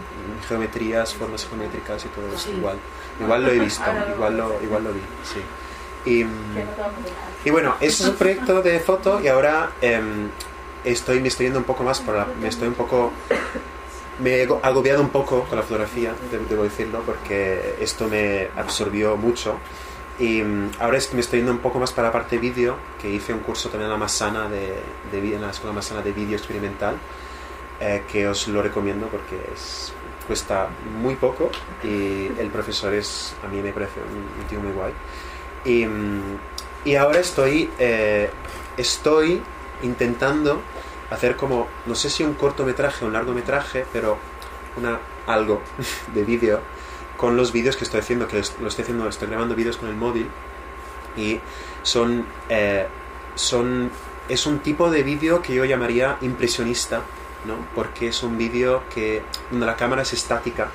geometrías, 0.48 1.14
formas 1.14 1.46
geométricas 1.48 2.04
y 2.06 2.08
todo 2.10 2.28
eso. 2.30 2.38
Sí. 2.50 2.52
Igual, 2.58 2.78
igual 3.20 3.44
lo 3.46 3.52
he 3.52 3.60
visto, 3.60 3.84
Ahora 3.84 4.06
lo 4.08 4.16
igual 4.16 4.38
lo, 4.38 4.64
igual 4.64 4.84
lo 4.86 4.94
vi, 4.94 5.02
sí. 5.24 5.40
Y, 6.10 6.24
mm, 6.24 6.58
y 7.46 7.50
bueno, 7.52 7.76
ese 7.80 8.04
es 8.04 8.10
un 8.10 8.16
proyecto 8.16 8.62
de 8.64 8.80
foto 8.80 9.22
y 9.24 9.28
ahora 9.28 9.70
em, 9.82 10.30
estoy, 10.84 11.20
me 11.20 11.28
estoy 11.28 11.46
yendo 11.46 11.60
un 11.60 11.66
poco 11.66 11.84
más 11.84 12.00
por 12.00 12.16
la, 12.16 12.26
me 12.42 12.48
estoy 12.48 12.68
un 12.70 12.74
poco, 12.74 13.12
me 14.20 14.42
he 14.42 14.48
agobiado 14.64 15.02
un 15.02 15.10
poco 15.10 15.44
con 15.44 15.58
la 15.60 15.64
fotografía, 15.64 16.14
de- 16.32 16.40
debo 16.50 16.64
decirlo, 16.64 17.02
porque 17.06 17.76
esto 17.80 18.08
me 18.08 18.48
absorbió 18.58 19.16
mucho. 19.16 19.58
Y 20.22 20.44
mm, 20.44 20.74
ahora 20.80 21.00
es 21.00 21.08
que 21.08 21.16
me 21.16 21.22
estoy 21.22 21.40
yendo 21.40 21.52
un 21.52 21.58
poco 21.58 21.80
más 21.80 21.92
para 21.92 22.10
la 22.10 22.12
parte 22.14 22.38
vídeo, 22.38 22.78
que 23.02 23.10
hice 23.10 23.34
un 23.34 23.40
curso 23.40 23.70
también 23.70 23.88
en 23.88 23.94
la 23.94 23.98
Masana 23.98 24.48
de, 24.48 24.76
de, 25.12 25.36
en 25.36 25.42
la 25.42 25.50
Escuela 25.50 25.74
Masana 25.74 26.04
de 26.04 26.12
Vídeo 26.12 26.38
Experimental, 26.38 26.96
eh, 27.80 28.04
que 28.10 28.28
os 28.28 28.48
lo 28.48 28.62
recomiendo 28.62 29.08
porque 29.08 29.36
es, 29.52 29.92
cuesta 30.28 30.70
muy 31.02 31.16
poco 31.16 31.50
y 31.84 32.28
el 32.40 32.50
profesor 32.52 32.94
es, 32.94 33.36
a 33.44 33.48
mí 33.48 33.62
me 33.64 33.74
parece 33.74 34.00
un, 34.00 34.42
un 34.42 34.48
tío 34.48 34.60
muy 34.60 34.72
guay. 34.74 34.94
Y, 35.66 35.88
mm, 35.88 36.38
y 36.86 36.96
ahora 36.96 37.20
estoy, 37.20 37.72
eh, 37.80 38.30
estoy 38.78 39.42
intentando 39.82 40.62
hacer 41.10 41.36
como, 41.36 41.68
no 41.88 41.96
sé 41.96 42.12
si 42.12 42.24
un 42.24 42.36
cortometraje 42.36 43.06
o 43.06 43.08
un 43.08 43.14
largometraje, 43.14 43.88
pero 43.92 44.20
una, 44.78 45.00
algo 45.26 45.64
de 46.14 46.24
vídeo 46.24 46.62
con 47.22 47.38
los 47.38 47.52
vídeos 47.52 47.78
que 47.78 47.84
estoy 47.84 48.00
haciendo, 48.00 48.28
que 48.28 48.42
lo 48.60 48.68
estoy 48.68 48.82
haciendo, 48.82 49.08
estoy 49.08 49.28
grabando 49.28 49.54
vídeos 49.54 49.78
con 49.78 49.90
el 49.90 49.96
móvil 49.96 50.28
y 51.16 51.40
son, 51.84 52.26
eh, 52.50 52.88
son, 53.36 53.92
es 54.28 54.48
un 54.48 54.58
tipo 54.58 54.90
de 54.90 55.04
vídeo 55.04 55.44
que 55.44 55.54
yo 55.54 55.64
llamaría 55.64 56.18
impresionista, 56.22 57.04
¿no? 57.46 57.58
Porque 57.76 58.08
es 58.08 58.24
un 58.24 58.40
vídeo 58.40 58.82
que 58.92 59.22
donde 59.52 59.68
la 59.68 59.76
cámara 59.76 60.02
es 60.02 60.14
estática, 60.14 60.72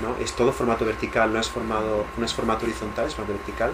¿no? 0.00 0.16
Es 0.24 0.32
todo 0.32 0.52
formato 0.52 0.86
vertical, 0.86 1.30
no 1.34 1.38
es, 1.38 1.50
formado, 1.50 2.06
no 2.16 2.24
es 2.24 2.32
formato 2.32 2.64
horizontal, 2.64 3.06
es 3.06 3.14
formato 3.14 3.36
vertical. 3.36 3.72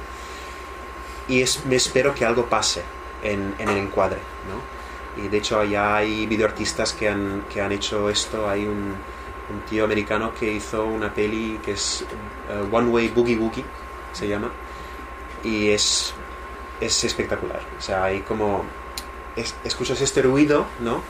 Y 1.29 1.43
es, 1.43 1.65
me 1.65 1.77
espero 1.77 2.13
que 2.13 2.27
algo 2.27 2.47
pase 2.47 2.83
en, 3.23 3.55
en 3.61 3.69
el 3.69 3.77
encuadre, 3.77 4.19
¿no? 4.49 5.23
Y 5.25 5.29
de 5.29 5.39
hecho 5.39 5.63
ya 5.63 5.95
hay 5.95 6.27
videoartistas 6.27 6.93
que 6.93 7.09
han, 7.09 7.45
que 7.53 7.61
han 7.61 7.71
hecho 7.71 8.11
esto. 8.11 8.49
Hay 8.49 8.67
un, 8.67 8.97
un 9.51 9.61
tío 9.63 9.85
americano 9.85 10.33
que 10.39 10.53
hizo 10.53 10.85
una 10.87 11.13
peli 11.13 11.59
que 11.65 11.73
es 11.73 12.03
eh, 12.49 12.69
One 12.71 12.89
Way 12.89 13.09
Boogie 13.09 13.37
Woogie, 13.37 13.65
se 14.13 14.29
llama. 14.29 14.51
Y 15.45 15.69
es, 15.71 16.13
es 16.81 17.05
espectacular. 17.05 17.61
O 17.79 17.83
sea, 17.83 18.05
hay 18.05 18.21
como... 18.21 18.65
es- 19.37 19.55
escuchas 19.65 20.01
este 20.01 20.23
ruido, 20.23 20.67
¿no? 20.81 21.03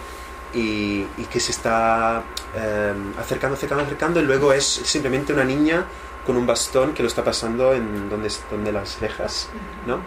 Y, 0.54 1.06
y 1.16 1.24
que 1.30 1.38
se 1.40 1.52
está 1.52 2.22
eh, 2.54 2.92
acercando, 3.18 3.54
acercando, 3.56 3.84
acercando. 3.84 4.20
Y 4.20 4.24
luego 4.24 4.52
es 4.52 4.64
simplemente 4.64 5.32
una 5.32 5.44
niña 5.44 5.84
con 6.26 6.36
un 6.36 6.46
bastón 6.46 6.92
que 6.92 7.02
lo 7.02 7.08
está 7.08 7.24
pasando 7.24 7.72
en 7.74 8.08
donde, 8.10 8.30
donde 8.50 8.72
las 8.72 8.96
cejas, 8.98 9.48
¿no? 9.86 10.00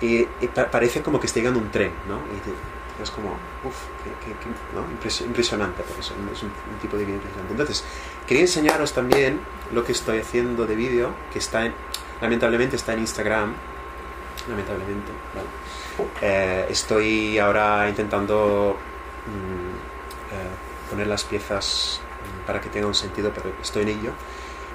Y, 0.00 0.26
y 0.40 0.48
pa- 0.52 0.68
parece 0.70 1.02
como 1.02 1.20
que 1.20 1.26
está 1.26 1.38
llegando 1.40 1.60
un 1.60 1.70
tren, 1.70 1.92
¿no? 2.08 2.16
Es 3.00 3.10
como, 3.10 3.30
uff, 3.64 3.76
¿no? 4.74 4.84
Impres- 4.98 5.24
impresionante, 5.24 5.82
por 5.82 5.98
eso 5.98 6.14
es 6.32 6.42
un, 6.42 6.48
un 6.48 6.78
tipo 6.80 6.96
de 6.96 7.04
vídeo 7.04 7.16
impresionante. 7.16 7.52
Entonces, 7.52 7.84
quería 8.26 8.42
enseñaros 8.42 8.92
también 8.92 9.40
lo 9.72 9.84
que 9.84 9.92
estoy 9.92 10.18
haciendo 10.18 10.66
de 10.66 10.74
vídeo, 10.74 11.10
que 11.32 11.38
está 11.38 11.64
en, 11.64 11.74
lamentablemente 12.20 12.76
está 12.76 12.92
en 12.92 13.00
Instagram, 13.00 13.54
lamentablemente, 14.48 15.12
¿vale? 15.34 15.48
Eh, 16.20 16.66
estoy 16.70 17.38
ahora 17.38 17.88
intentando 17.88 18.76
mm, 19.26 20.34
eh, 20.34 20.90
poner 20.90 21.06
las 21.06 21.24
piezas 21.24 22.00
mm, 22.42 22.46
para 22.46 22.60
que 22.60 22.68
tenga 22.68 22.86
un 22.86 22.94
sentido, 22.94 23.30
pero 23.34 23.52
estoy 23.62 23.82
en 23.82 23.88
ello. 23.88 24.12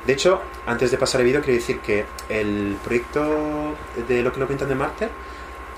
De 0.05 0.13
hecho, 0.13 0.41
antes 0.65 0.89
de 0.91 0.97
pasar 0.97 1.19
el 1.21 1.27
vídeo, 1.27 1.41
quiero 1.41 1.59
decir 1.59 1.79
que 1.79 2.05
el 2.29 2.77
proyecto 2.83 3.75
de 4.07 4.23
lo 4.23 4.31
que 4.31 4.39
lo 4.39 4.45
cuentan 4.47 4.69
de 4.69 4.75
Marter 4.75 5.09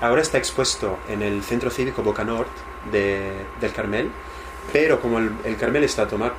ahora 0.00 0.22
está 0.22 0.38
expuesto 0.38 0.98
en 1.08 1.22
el 1.22 1.42
Centro 1.42 1.70
Cívico 1.70 2.02
Boca 2.02 2.24
Nord 2.24 2.46
de, 2.90 3.32
del 3.60 3.72
Carmel, 3.72 4.10
pero 4.72 5.00
como 5.00 5.18
el, 5.18 5.30
el 5.44 5.56
Carmel 5.56 5.84
está 5.84 6.02
a 6.02 6.08
tomar 6.08 6.32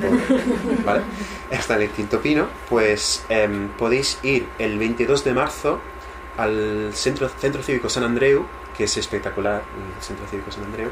por- 0.00 0.84
¿vale? 0.84 1.02
está 1.50 1.76
en 1.76 1.82
el 1.82 1.90
Quinto 1.90 2.20
Pino, 2.20 2.46
pues 2.68 3.24
em, 3.28 3.68
podéis 3.70 4.18
ir 4.22 4.46
el 4.58 4.78
22 4.78 5.24
de 5.24 5.32
marzo 5.32 5.80
al 6.38 6.90
centro, 6.94 7.28
centro 7.28 7.62
Cívico 7.62 7.88
San 7.88 8.04
Andreu, 8.04 8.46
que 8.76 8.84
es 8.84 8.96
espectacular, 8.96 9.62
el 9.96 10.02
Centro 10.02 10.26
Cívico 10.26 10.50
San 10.50 10.64
Andreu, 10.64 10.90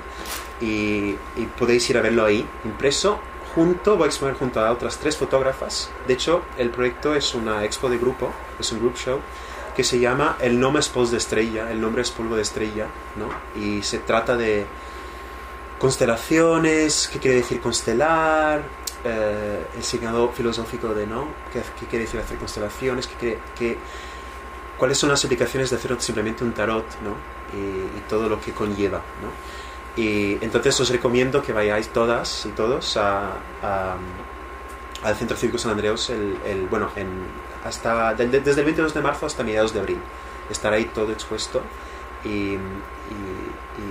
y, 0.61 1.17
y 1.37 1.47
podéis 1.59 1.89
ir 1.89 1.97
a 1.97 2.03
verlo 2.03 2.25
ahí, 2.27 2.47
impreso, 2.65 3.19
junto, 3.55 3.97
voy 3.97 4.05
a 4.05 4.09
exponer 4.09 4.35
junto 4.37 4.61
a 4.61 4.71
otras 4.71 4.99
tres 4.99 5.17
fotógrafas. 5.17 5.91
De 6.07 6.13
hecho, 6.15 6.43
el 6.59 6.69
proyecto 6.71 7.15
es 7.15 7.35
una 7.35 7.65
expo 7.65 7.89
de 7.89 7.97
grupo, 7.99 8.31
es 8.59 8.71
un 8.73 8.81
group 8.81 8.97
show, 8.97 9.19
que 9.81 9.85
se 9.85 9.99
llama 9.99 10.37
El 10.43 10.61
nombre 10.61 10.81
es 10.81 10.91
polvo 10.91 11.11
de 11.11 11.17
estrella, 11.17 11.71
el 11.71 11.81
nombre 11.81 12.03
es 12.03 12.11
polvo 12.11 12.37
de 12.37 12.43
estrella, 12.43 12.87
¿no? 13.17 13.31
Y 13.59 13.83
se 13.83 13.99
trata 14.01 14.37
de 14.37 14.67
constelaciones, 15.79 17.09
qué 17.11 17.19
quiere 17.19 17.39
decir 17.39 17.63
constelar, 17.63 18.61
eh, 19.05 19.65
el 19.75 19.83
significado 19.83 20.29
filosófico 20.33 20.89
de, 20.93 21.07
¿no? 21.07 21.29
¿Qué, 21.51 21.63
qué 21.79 21.87
quiere 21.87 22.05
decir 22.05 22.21
hacer 22.21 22.37
constelaciones? 22.37 23.07
¿Qué, 23.07 23.39
qué- 23.59 23.79
cuáles 24.77 24.99
son 24.99 25.09
las 25.09 25.25
aplicaciones 25.25 25.71
de 25.71 25.77
hacer 25.77 25.97
simplemente 26.01 26.45
un 26.45 26.53
tarot, 26.53 26.85
¿no? 27.03 27.15
Y, 27.59 27.99
y 27.99 28.03
todo 28.07 28.29
lo 28.29 28.39
que 28.39 28.53
conlleva, 28.53 28.99
¿no? 29.23 30.03
Y 30.03 30.37
entonces 30.43 30.79
os 30.79 30.91
recomiendo 30.91 31.43
que 31.43 31.55
vayáis 31.55 31.89
todas 31.89 32.45
y 32.45 32.51
todos 32.51 32.99
a, 32.99 33.31
a- 33.63 33.97
al 35.03 35.17
Centro 35.17 35.39
Cívico 35.39 35.57
San 35.57 35.71
Andreos, 35.73 36.11
el, 36.11 36.37
el- 36.45 36.67
bueno, 36.67 36.91
en, 36.97 37.09
hasta, 37.65 38.15
de- 38.15 38.29
de- 38.29 38.41
desde 38.41 38.61
el 38.61 38.67
22 38.67 38.95
de 38.95 39.01
marzo 39.01 39.27
hasta 39.27 39.43
mediados 39.43 39.73
de 39.75 39.81
abril. 39.81 39.99
Estará 40.51 40.77
ahí 40.77 40.87
todo 40.87 41.13
expuesto. 41.13 41.63
Y, 42.25 42.29
y- 42.29 42.59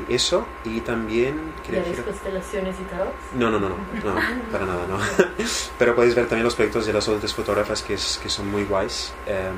y 0.08 0.13
eso, 0.13 0.45
y 0.63 0.82
también... 0.82 1.51
quería 1.65 1.79
¿Veréis 1.79 1.97
decir- 1.97 2.05
constelaciones 2.05 2.75
y 2.79 2.84
tarot? 2.84 3.13
no, 3.34 3.49
no, 3.49 3.60
no, 3.60 3.69
no, 3.69 3.75
no, 4.13 4.19
para 4.51 4.65
nada, 4.67 4.86
no. 4.88 4.97
Pero 5.79 5.95
podéis 5.95 6.13
ver 6.15 6.27
también 6.27 6.43
los 6.43 6.53
proyectos 6.55 6.86
de 6.86 6.93
las 6.93 7.08
otras 7.08 7.34
fotógrafas 7.34 7.82
que, 7.82 7.95
es- 7.95 8.19
que 8.21 8.29
son 8.29 8.49
muy 8.51 8.65
guays. 8.65 9.13
Em, 9.25 9.55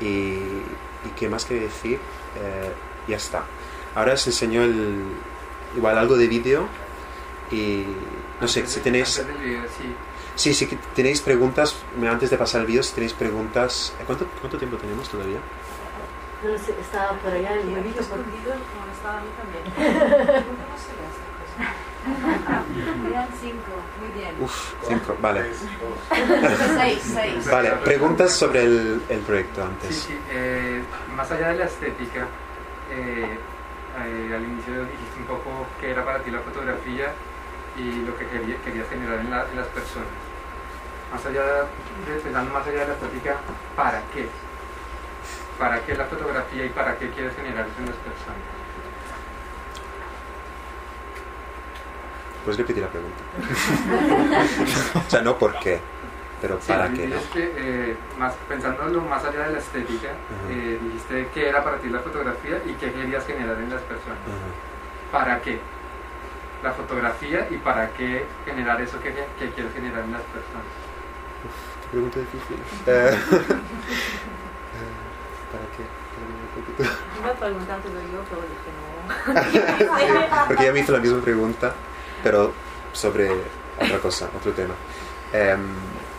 y, 0.00 0.34
y 1.06 1.10
qué 1.16 1.28
más 1.28 1.44
quería 1.44 1.64
decir, 1.64 1.98
Eh, 2.36 2.72
ya 3.06 3.16
está. 3.16 3.44
Ahora 3.94 4.14
os 4.14 4.26
enseño 4.26 4.64
el, 4.64 5.04
igual 5.76 5.96
algo 5.96 6.16
de 6.16 6.26
vídeo 6.26 6.66
y 7.52 7.84
no 8.40 8.48
sé, 8.48 8.66
si 8.66 8.80
tenéis... 8.80 9.20
Antes 9.20 9.36
del 9.36 9.44
video, 9.46 9.62
sí. 9.68 9.94
Sí, 10.36 10.52
sí, 10.52 10.66
que 10.66 10.76
tenéis 10.96 11.20
preguntas, 11.20 11.76
antes 12.10 12.30
de 12.30 12.36
pasar 12.36 12.62
el 12.62 12.66
vídeo, 12.66 12.82
si 12.82 12.92
tenéis 12.94 13.12
preguntas... 13.12 13.94
¿Cuánto, 14.06 14.26
cuánto 14.40 14.58
tiempo 14.58 14.76
tenemos 14.76 15.08
todavía? 15.08 15.38
No 16.42 16.48
lo 16.50 16.58
sé, 16.58 16.74
estaba 16.80 17.12
por 17.18 17.32
allá 17.32 17.54
el 17.54 17.60
por- 17.60 17.78
escondido, 18.02 18.52
como 18.52 18.92
estaba 18.92 19.18
a 19.18 19.20
mí 19.22 19.28
también. 19.38 19.64
¿Cómo 20.44 20.76
será 20.76 21.04
esta 21.08 21.24
cosa? 21.38 21.64
Quedan 23.08 23.28
cinco, 23.40 23.72
muy 24.00 24.20
bien. 24.20 24.34
Uf, 24.40 24.74
cinco, 24.88 25.16
vale. 25.22 25.52
Seis, 26.76 27.00
seis. 27.14 27.50
Vale, 27.50 27.70
preguntas 27.84 28.32
sobre 28.32 28.64
el, 28.64 29.02
el 29.08 29.20
proyecto 29.20 29.62
Sí, 29.62 29.66
antes. 29.68 29.96
sí. 29.96 30.18
eh, 30.30 30.82
más 31.16 31.30
allá 31.30 31.48
de 31.50 31.58
la 31.60 31.64
estética, 31.66 32.26
eh, 32.90 33.38
eh, 34.04 34.34
al 34.34 34.42
inicio 34.44 34.74
dijiste 34.84 35.20
un 35.20 35.26
poco 35.26 35.66
qué 35.80 35.92
era 35.92 36.04
para 36.04 36.18
ti 36.22 36.30
la 36.30 36.40
fotografía 36.40 37.12
y 37.76 38.02
lo 38.06 38.16
que 38.16 38.26
quería- 38.26 38.56
querías 38.64 38.88
generar 38.88 39.18
en, 39.20 39.30
la- 39.30 39.46
en 39.50 39.56
las 39.56 39.66
personas. 39.68 40.08
Más 41.12 41.24
allá 41.26 41.42
de, 41.44 42.20
pensando 42.22 42.52
más 42.52 42.66
allá 42.66 42.80
de 42.80 42.86
la 42.88 42.92
estética, 42.94 43.36
¿para 43.76 44.00
qué? 44.12 44.28
¿Para 45.58 45.80
qué 45.84 45.94
la 45.94 46.04
fotografía 46.06 46.64
y 46.64 46.68
para 46.70 46.96
qué 46.98 47.10
quieres 47.10 47.34
generar 47.36 47.66
eso 47.66 47.78
en 47.78 47.86
las 47.86 47.96
personas? 47.96 48.42
¿Puedes 52.44 52.58
repetir 52.58 52.82
la 52.82 52.88
pregunta? 52.90 53.22
o 55.06 55.10
sea, 55.10 55.22
no 55.22 55.38
por 55.38 55.58
qué, 55.60 55.80
pero 56.42 56.58
Sí, 56.60 56.68
para 56.72 56.92
qué, 56.92 57.06
¿no? 57.06 57.16
es 57.16 57.24
que, 57.28 57.52
eh, 57.56 57.96
más, 58.18 58.34
pensándolo 58.48 59.00
más 59.02 59.24
allá 59.24 59.46
de 59.46 59.52
la 59.52 59.58
estética, 59.58 60.08
eh, 60.50 60.78
dijiste 60.82 61.28
qué 61.32 61.48
era 61.48 61.64
para 61.64 61.78
ti 61.78 61.88
la 61.88 62.00
fotografía 62.00 62.60
y 62.66 62.72
qué 62.74 62.92
querías 62.92 63.24
generar 63.26 63.56
en 63.56 63.70
las 63.70 63.80
personas. 63.82 64.18
¿Para 65.10 65.40
qué? 65.40 65.58
La 66.64 66.72
fotografía 66.72 67.46
y 67.50 67.58
para 67.58 67.90
qué 67.90 68.24
generar 68.46 68.80
eso 68.80 68.98
que, 69.00 69.12
que 69.12 69.50
quieres 69.50 69.72
generar 69.74 70.02
en 70.02 70.12
las 70.12 70.22
personas. 70.22 70.64
Qué 71.82 71.88
pregunta 71.90 72.18
difícil. 72.20 72.56
Eh, 72.86 73.10
eh, 74.74 74.90
¿Para 75.52 75.64
qué? 75.76 75.84
Iba 77.20 77.30
a 77.30 77.34
preguntártelo 77.34 78.00
yo, 78.00 78.24
pero 78.28 78.42
dije 78.42 78.70
no. 78.74 80.46
Porque 80.48 80.62
ella 80.64 80.72
me 80.72 80.80
hizo 80.80 80.92
la 80.92 80.98
misma 80.98 81.20
pregunta, 81.20 81.74
pero 82.22 82.52
sobre 82.92 83.30
otra 83.78 83.98
cosa, 83.98 84.30
otro 84.36 84.52
tema. 84.52 84.74
Em, 85.32 85.60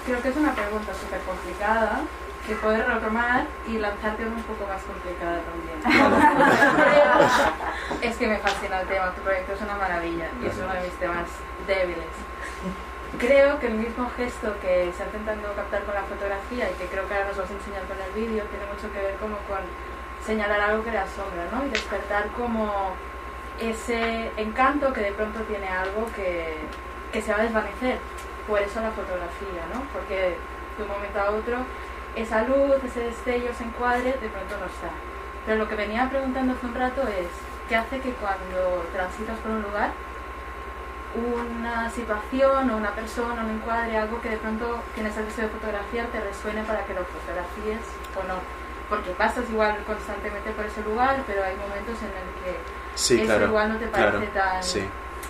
Creo 0.05 0.21
que 0.21 0.29
es 0.29 0.37
una 0.37 0.53
pregunta 0.53 0.93
súper 0.93 1.19
complicada 1.21 2.01
que 2.47 2.55
puedes 2.55 2.85
retomar 2.85 3.45
y 3.67 3.77
lanzarte 3.77 4.25
una 4.25 4.35
un 4.35 4.43
poco 4.43 4.67
más 4.67 4.81
complicada 4.83 5.39
también. 5.41 5.79
Es 8.01 8.17
que 8.17 8.27
me 8.27 8.37
fascina 8.37 8.81
el 8.81 8.87
tema, 8.87 9.11
tu 9.11 9.21
proyecto 9.21 9.53
es 9.53 9.61
una 9.61 9.75
maravilla 9.75 10.29
y 10.41 10.45
es 10.45 10.57
uno 10.57 10.73
de 10.73 10.81
mis 10.81 10.93
temas 10.93 11.27
débiles. 11.65 12.05
Creo 13.17 13.59
que 13.59 13.67
el 13.67 13.75
mismo 13.75 14.09
gesto 14.15 14.55
que 14.61 14.91
se 14.95 15.03
ha 15.03 15.05
intentando 15.07 15.53
captar 15.55 15.83
con 15.83 15.95
la 15.95 16.03
fotografía 16.03 16.69
y 16.69 16.73
que 16.75 16.85
creo 16.85 17.07
que 17.07 17.13
ahora 17.13 17.27
nos 17.27 17.37
vas 17.37 17.49
a 17.49 17.53
enseñar 17.53 17.83
con 17.83 17.97
el 17.97 18.11
vídeo 18.13 18.43
tiene 18.45 18.65
mucho 18.65 18.91
que 18.93 18.99
ver 18.99 19.15
como 19.15 19.37
con 19.49 19.59
señalar 20.23 20.59
algo 20.59 20.83
que 20.83 20.91
le 20.91 20.99
asombra, 20.99 21.47
¿no? 21.51 21.65
Y 21.65 21.69
despertar 21.69 22.27
como 22.37 22.93
ese 23.59 24.31
encanto 24.37 24.93
que 24.93 25.01
de 25.01 25.11
pronto 25.13 25.39
tiene 25.41 25.67
algo 25.67 26.07
que, 26.15 26.57
que 27.11 27.21
se 27.21 27.31
va 27.31 27.39
a 27.39 27.43
desvanecer. 27.43 27.97
Por 28.47 28.61
eso 28.61 28.81
la 28.81 28.91
fotografía, 28.91 29.65
¿no? 29.73 29.81
Porque 29.93 30.37
de 30.77 30.83
un 30.83 30.89
momento 30.89 31.19
a 31.19 31.31
otro 31.31 31.57
esa 32.15 32.43
luz, 32.43 32.83
ese 32.83 33.01
destello, 33.01 33.49
ese 33.49 33.63
encuadre, 33.63 34.13
de 34.13 34.29
pronto 34.29 34.57
no 34.59 34.65
está. 34.65 34.89
Pero 35.45 35.57
lo 35.57 35.69
que 35.69 35.75
venía 35.75 36.09
preguntando 36.09 36.53
hace 36.53 36.65
un 36.65 36.73
rato 36.75 37.01
es, 37.07 37.27
¿qué 37.69 37.75
hace 37.75 37.99
que 37.99 38.11
cuando 38.13 38.85
transitas 38.93 39.37
por 39.39 39.51
un 39.51 39.61
lugar, 39.61 39.91
una 41.15 41.89
situación 41.89 42.69
o 42.69 42.77
una 42.77 42.91
persona, 42.91 43.43
un 43.43 43.51
encuadre, 43.51 43.97
algo 43.97 44.19
que 44.21 44.29
de 44.29 44.37
pronto 44.37 44.81
tienes 44.95 45.15
el 45.17 45.25
deseo 45.25 45.45
de 45.45 45.51
fotografiar, 45.51 46.07
te 46.07 46.19
resuene 46.19 46.63
para 46.63 46.83
que 46.85 46.93
lo 46.93 47.05
fotografíes 47.05 47.79
o 48.19 48.27
no? 48.27 48.35
Porque 48.89 49.11
pasas 49.11 49.49
igual 49.49 49.77
constantemente 49.85 50.51
por 50.51 50.65
ese 50.65 50.81
lugar, 50.83 51.23
pero 51.25 51.43
hay 51.43 51.55
momentos 51.55 51.95
en 52.01 52.09
el 52.09 52.29
que 52.43 52.59
sí, 52.95 53.15
eso 53.15 53.25
claro. 53.25 53.45
igual 53.47 53.73
no 53.73 53.77
te 53.77 53.87
parece 53.87 54.27
claro, 54.29 54.51
tan, 54.51 54.63
Sí, 54.63 54.83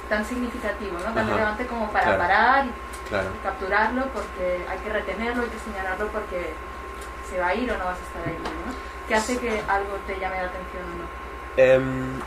tan 0.10 0.26
significativo, 0.26 0.98
¿no? 1.00 1.14
tan 1.14 1.28
relevante 1.30 1.66
como 1.68 1.90
para 1.92 2.04
claro. 2.06 2.20
parar 2.20 2.66
claro. 3.10 3.30
y 3.34 3.44
capturarlo 3.44 4.06
porque 4.14 4.66
hay 4.70 4.78
que 4.80 4.90
retenerlo, 4.92 5.44
hay 5.44 5.50
que 5.50 5.60
señalarlo 5.60 6.08
porque 6.08 6.54
se 7.30 7.40
va 7.40 7.48
a 7.48 7.56
ir 7.56 7.72
o 7.72 7.78
no 7.78 7.86
vas 7.86 7.98
a 8.00 8.04
estar 8.04 8.28
ahí, 8.28 8.38
¿no? 8.44 8.74
¿Qué 9.08 9.16
hace 9.16 9.38
que 9.38 9.62
algo 9.68 9.98
te 10.08 10.20
llame 10.20 10.38
la 10.38 10.46
atención 10.46 10.84
o 10.84 10.98
no? 10.98 11.26
Em, 11.58 12.20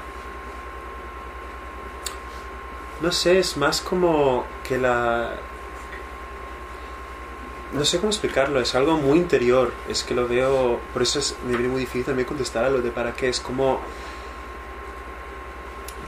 no 3.00 3.12
sé, 3.12 3.38
es 3.38 3.56
más 3.56 3.80
como 3.80 4.44
que 4.66 4.78
la... 4.78 5.34
No 7.72 7.84
sé 7.84 7.98
cómo 7.98 8.08
explicarlo, 8.08 8.60
es 8.60 8.74
algo 8.74 8.96
muy 8.96 9.18
interior, 9.18 9.72
es 9.88 10.02
que 10.02 10.14
lo 10.14 10.26
veo, 10.26 10.80
por 10.92 11.02
eso 11.02 11.18
es, 11.18 11.36
me 11.44 11.50
viene 11.50 11.68
muy 11.68 11.80
difícil 11.80 12.04
también 12.04 12.26
contestar 12.26 12.64
a 12.64 12.70
lo 12.70 12.80
de 12.80 12.90
para 12.90 13.12
qué, 13.12 13.28
es 13.28 13.40
como... 13.40 13.80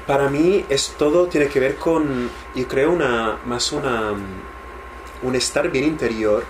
Para 0.06 0.28
mí 0.28 0.64
es 0.68 0.94
todo, 0.96 1.26
tiene 1.26 1.48
que 1.48 1.60
ver 1.60 1.76
con, 1.76 2.30
yo 2.54 2.66
creo, 2.66 2.90
una, 2.90 3.38
más 3.44 3.70
una, 3.72 4.12
un 5.22 5.34
estar 5.36 5.70
bien 5.70 5.84
interior. 5.84 6.44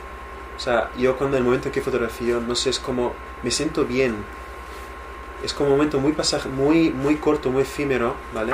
O 0.61 0.63
sea, 0.63 0.91
yo 0.99 1.17
cuando 1.17 1.39
el 1.39 1.43
momento 1.43 1.69
en 1.69 1.73
que 1.73 1.81
fotografío, 1.81 2.39
no 2.39 2.55
sé, 2.55 2.69
es 2.69 2.79
como, 2.79 3.15
me 3.43 3.51
siento 3.51 3.87
bien, 3.87 4.15
es 5.43 5.55
como 5.55 5.71
un 5.71 5.77
momento 5.77 5.99
muy 5.99 6.13
pasaje, 6.13 6.51
muy, 6.51 6.91
muy 6.91 7.17
corto, 7.17 7.49
muy 7.49 7.63
efímero, 7.63 8.15
¿vale? 8.35 8.53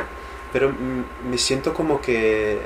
Pero 0.52 0.68
mm, 0.70 1.28
me 1.28 1.36
siento 1.36 1.74
como 1.74 2.00
que 2.00 2.60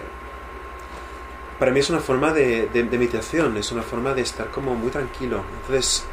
para 1.58 1.70
mí 1.72 1.80
es 1.80 1.88
una 1.88 2.00
forma 2.00 2.34
de, 2.34 2.68
meditación, 2.90 3.56
es 3.56 3.72
una 3.72 3.82
forma 3.82 4.12
de 4.12 4.20
estar 4.20 4.50
como 4.50 4.74
muy 4.74 4.90
tranquilo. 4.90 5.42
Entonces, 5.62 6.04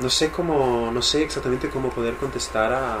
no 0.00 0.08
sé 0.08 0.30
cómo, 0.30 0.90
no 0.90 1.02
sé 1.02 1.24
exactamente 1.24 1.68
cómo 1.68 1.90
poder 1.90 2.16
contestar 2.16 2.72
a, 2.72 2.96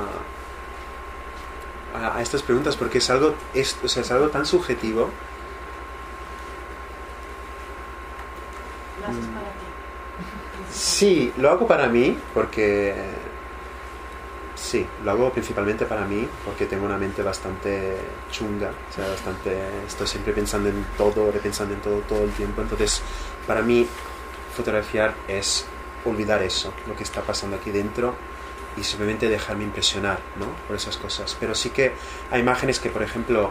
a, 1.94 2.16
a 2.18 2.20
estas 2.20 2.42
preguntas 2.42 2.76
porque 2.76 2.98
es 2.98 3.08
algo, 3.08 3.34
es, 3.54 3.78
o 3.82 3.88
sea, 3.88 4.02
es 4.02 4.10
algo 4.10 4.28
tan 4.28 4.44
subjetivo. 4.44 5.08
Lo 9.00 9.06
haces 9.08 9.26
para 9.26 9.50
ti. 9.52 9.64
Sí, 10.94 11.32
lo 11.38 11.50
hago 11.50 11.66
para 11.66 11.88
mí 11.88 12.16
porque... 12.32 12.94
Sí, 14.54 14.86
lo 15.02 15.10
hago 15.10 15.32
principalmente 15.32 15.86
para 15.86 16.04
mí 16.04 16.28
porque 16.44 16.66
tengo 16.66 16.86
una 16.86 16.96
mente 16.96 17.20
bastante 17.20 17.96
chunga, 18.30 18.70
o 18.70 18.94
sea, 18.94 19.08
bastante... 19.08 19.58
Estoy 19.88 20.06
siempre 20.06 20.32
pensando 20.32 20.68
en 20.68 20.86
todo, 20.96 21.32
repensando 21.32 21.74
en 21.74 21.80
todo 21.80 21.98
todo 22.02 22.22
el 22.22 22.30
tiempo, 22.30 22.62
entonces 22.62 23.02
para 23.44 23.60
mí 23.60 23.88
fotografiar 24.56 25.14
es 25.26 25.66
olvidar 26.04 26.44
eso, 26.44 26.72
lo 26.86 26.94
que 26.94 27.02
está 27.02 27.22
pasando 27.22 27.56
aquí 27.56 27.72
dentro 27.72 28.14
y 28.76 28.84
simplemente 28.84 29.28
dejarme 29.28 29.64
impresionar, 29.64 30.20
¿no? 30.38 30.46
Por 30.68 30.76
esas 30.76 30.96
cosas. 30.96 31.36
Pero 31.40 31.56
sí 31.56 31.70
que 31.70 31.90
hay 32.30 32.40
imágenes 32.40 32.78
que, 32.78 32.90
por 32.90 33.02
ejemplo, 33.02 33.50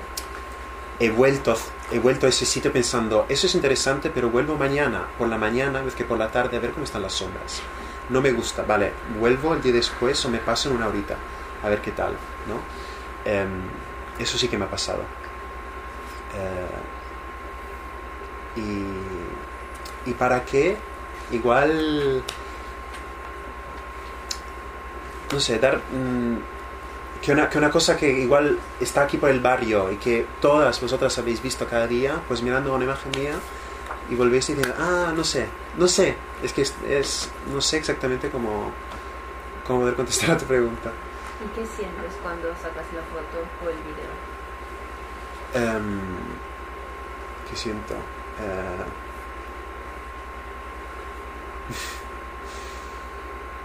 he 1.00 1.10
vuelto, 1.10 1.56
he 1.92 2.00
vuelto 2.00 2.26
a 2.26 2.30
ese 2.30 2.46
sitio 2.46 2.72
pensando, 2.72 3.26
eso 3.30 3.48
es 3.48 3.56
interesante, 3.56 4.10
pero 4.10 4.30
vuelvo 4.30 4.56
mañana, 4.56 5.08
por 5.18 5.28
la 5.28 5.38
mañana, 5.38 5.82
vez 5.82 5.96
que 5.96 6.06
por 6.06 6.18
la 6.18 6.32
tarde, 6.32 6.58
a 6.58 6.60
ver 6.60 6.72
cómo 6.72 6.86
están 6.86 7.02
las 7.02 7.14
sombras. 7.14 7.62
No 8.10 8.22
me 8.22 8.32
gusta, 8.32 8.64
vale, 8.64 8.92
vuelvo 9.20 9.54
el 9.54 9.62
día 9.62 9.74
después 9.74 10.24
o 10.26 10.30
me 10.30 10.40
paso 10.40 10.70
en 10.70 10.76
una 10.76 10.88
horita, 10.88 11.16
a 11.64 11.70
ver 11.70 11.82
qué 11.82 11.92
tal, 11.92 12.14
¿no? 12.48 12.60
Em, 13.30 13.50
eso 14.20 14.38
sí 14.38 14.48
que 14.48 14.58
me 14.58 14.66
ha 14.66 14.70
pasado. 14.70 15.02
Eh, 16.36 16.68
y, 18.60 20.10
¿Y 20.10 20.14
para 20.14 20.44
qué? 20.44 20.78
Igual 21.32 22.24
no 25.34 25.40
sé, 25.40 25.58
dar... 25.58 25.78
mm, 25.78 26.38
que, 27.24 27.32
una, 27.32 27.50
que 27.50 27.58
una 27.58 27.72
cosa 27.72 27.96
que 27.98 28.10
igual 28.10 28.60
está 28.80 29.04
aquí 29.04 29.18
por 29.18 29.30
el 29.30 29.40
barrio 29.40 29.92
y 29.92 29.96
que 29.98 30.26
todas 30.42 30.80
vosotras 30.82 31.18
habéis 31.18 31.42
visto 31.42 31.66
cada 31.68 31.88
día, 31.88 32.20
pues 32.28 32.42
mirando 32.42 32.74
una 32.76 32.84
imagen 32.84 33.12
mía 33.18 33.34
y 34.10 34.16
volvéis 34.16 34.50
y 34.50 34.54
diciendo, 34.56 34.76
ah, 34.84 35.14
no 35.16 35.24
sé, 35.24 35.48
no 35.78 35.88
sé, 35.88 36.16
es 36.44 36.52
que 36.54 36.64
es, 36.64 36.74
es- 36.88 37.30
no 37.54 37.62
sé 37.62 37.78
exactamente 37.78 38.30
cómo, 38.30 38.72
cómo 39.66 39.80
poder 39.82 39.96
contestar 39.96 40.32
a 40.32 40.38
tu 40.38 40.46
pregunta. 40.46 40.92
¿Y 41.44 41.48
qué 41.58 41.66
sientes 41.66 42.14
cuando 42.22 42.50
sacas 42.56 42.86
la 42.94 43.02
foto 43.02 43.46
o 43.66 43.70
el 43.70 43.78
vídeo? 43.78 44.12
Em, 45.78 46.00
¿Qué 47.50 47.56
siento? 47.56 47.94
Eh, 47.94 48.84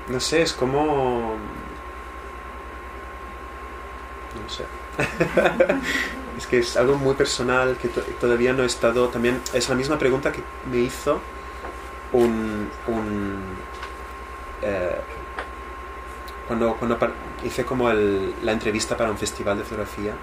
no 0.12 0.21
sé, 0.21 0.42
es 0.42 0.53
como... 0.53 1.37
No 4.42 4.48
sé. 4.48 4.64
es 6.38 6.46
que 6.46 6.59
es 6.59 6.77
algo 6.77 6.96
muy 6.96 7.14
personal 7.14 7.77
que 7.81 7.88
to- 7.88 8.03
todavía 8.20 8.53
no 8.53 8.62
he 8.62 8.66
estado... 8.66 9.09
También 9.09 9.40
es 9.53 9.68
la 9.68 9.74
misma 9.74 9.98
pregunta 9.98 10.33
que 10.33 10.42
me 10.70 10.79
hizo 10.79 11.20
un... 12.12 12.68
un 12.87 13.42
eh, 14.62 14.96
cuando 16.46 16.74
cuando 16.77 16.98
hice 17.44 17.64
como 17.64 17.90
la 17.92 18.53
entrevista 18.53 18.96
para 18.96 19.11
un 19.11 19.18
festival 19.18 19.59
de 19.59 19.64
fotografía, 19.64 20.14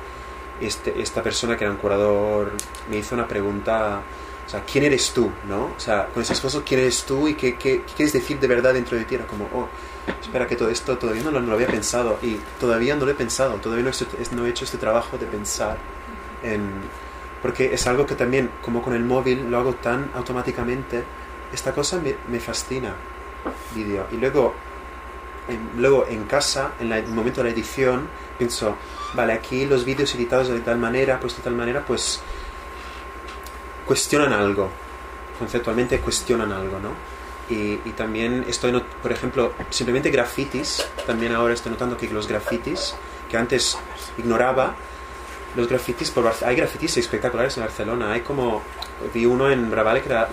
este, 0.59 0.99
esta 0.99 1.21
persona 1.21 1.55
que 1.55 1.65
era 1.65 1.71
un 1.71 1.77
curador 1.77 2.51
me 2.89 2.97
hizo 2.97 3.13
una 3.13 3.27
pregunta, 3.27 4.01
o 4.45 4.49
sea, 4.49 4.63
¿quién 4.63 4.83
eres 4.83 5.11
tú? 5.11 5.31
¿no? 5.47 5.65
O 5.75 5.79
sea, 5.79 6.07
con 6.07 6.21
esas 6.21 6.39
cosas, 6.39 6.61
¿quién 6.65 6.81
eres 6.81 7.03
tú? 7.03 7.27
¿Y 7.27 7.33
qué, 7.35 7.55
qué- 7.55 7.81
qué 7.81 7.93
quieres 7.95 8.13
decir 8.13 8.39
de 8.39 8.47
verdad 8.47 8.73
dentro 8.73 8.97
de 8.97 9.05
ti? 9.05 9.15
Era 9.15 9.25
como, 9.25 9.45
oh, 9.53 9.67
espera 10.21 10.45
que 10.47 10.55
todo 10.55 10.69
esto 10.69 10.97
todavía 10.97 11.23
no 11.23 11.31
lo, 11.31 11.39
no 11.41 11.47
lo 11.47 11.53
había 11.55 11.67
pensado 11.67 12.19
y 12.21 12.39
todavía 12.59 12.95
no 12.95 13.05
lo 13.05 13.11
he 13.11 13.15
pensado, 13.15 13.55
todavía 13.55 13.83
no 13.85 13.89
he, 13.91 14.35
no 14.35 14.45
he 14.45 14.49
hecho 14.49 14.65
este 14.65 14.77
trabajo 14.77 15.17
de 15.17 15.25
pensar 15.25 15.77
en... 16.43 16.69
Porque 17.41 17.73
es 17.73 17.85
algo 17.87 18.05
que 18.07 18.15
también, 18.15 18.49
como 18.61 18.81
con 18.81 18.93
el 18.95 19.03
móvil, 19.03 19.49
lo 19.51 19.59
hago 19.59 19.73
tan 19.75 20.09
automáticamente, 20.15 21.03
esta 21.53 21.73
cosa 21.73 21.99
me, 21.99 22.15
me 22.27 22.39
fascina, 22.39 22.93
vídeo. 23.75 24.07
Y 24.11 24.15
luego, 24.17 24.53
en, 25.47 25.79
luego 25.81 26.05
en 26.09 26.23
casa, 26.25 26.71
en 26.79 26.89
la- 26.89 26.97
el 26.97 27.07
momento 27.07 27.41
de 27.43 27.49
la 27.49 27.53
edición, 27.55 28.07
pienso, 28.37 28.75
vale, 29.13 29.33
aquí 29.33 29.65
los 29.67 29.85
vídeos 29.85 30.13
editados 30.15 30.47
de 30.47 30.59
tal 30.61 30.77
manera, 30.79 31.19
pues 31.19 31.37
de 31.37 31.43
tal 31.43 31.53
manera, 31.53 31.83
pues 31.85 32.19
cuestionan 33.85 34.33
algo, 34.33 34.69
conceptualmente 35.39 35.99
cuestionan 35.99 36.51
algo, 36.51 36.79
¿no? 36.79 36.91
Y, 37.49 37.79
y 37.85 37.93
también 37.95 38.45
estoy, 38.47 38.71
not- 38.71 38.85
por 39.01 39.11
ejemplo, 39.11 39.53
simplemente 39.69 40.09
grafitis, 40.09 40.87
también 41.05 41.33
ahora 41.35 41.53
estoy 41.53 41.71
notando 41.71 41.95
que 41.97 42.07
los 42.09 42.27
grafitis, 42.27 42.95
que 43.29 43.37
antes 43.37 43.77
ignoraba, 44.17 44.73
los 45.55 45.67
grafitis, 45.67 46.09
por, 46.11 46.23
Bar- 46.23 46.43
hay 46.45 46.55
grafitis 46.55 46.97
espectaculares 46.97 47.55
en 47.57 47.63
Barcelona, 47.63 48.11
hay 48.13 48.21
como, 48.21 48.61
vi 49.13 49.25
uno 49.25 49.49
en 49.51 49.69
Bravale 49.69 50.01
que 50.01 50.09
era 50.09 50.27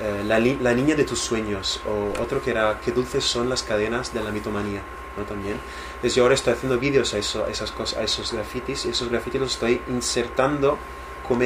eh, 0.00 0.24
la, 0.26 0.38
la 0.38 0.72
niña 0.74 0.94
de 0.94 1.04
tus 1.04 1.18
sueños, 1.20 1.80
o 1.86 2.20
otro 2.22 2.42
que 2.42 2.50
era 2.50 2.80
qué 2.84 2.92
dulces 2.92 3.24
son 3.24 3.48
las 3.50 3.62
cadenas 3.62 4.14
de 4.14 4.22
la 4.22 4.30
mitomanía, 4.30 4.80
¿no? 5.18 5.24
También. 5.24 5.58
Entonces 5.96 6.14
yo 6.14 6.22
ahora 6.22 6.34
estoy 6.34 6.54
haciendo 6.54 6.78
vídeos 6.78 7.12
a, 7.14 7.18
eso, 7.18 7.44
a 7.44 7.50
esas 7.50 7.70
cosas, 7.72 7.98
a 7.98 8.02
esos 8.02 8.32
grafitis, 8.32 8.86
y 8.86 8.88
esos 8.90 9.10
grafitis 9.10 9.40
los 9.40 9.52
estoy 9.52 9.80
insertando 9.88 10.78
como 11.28 11.44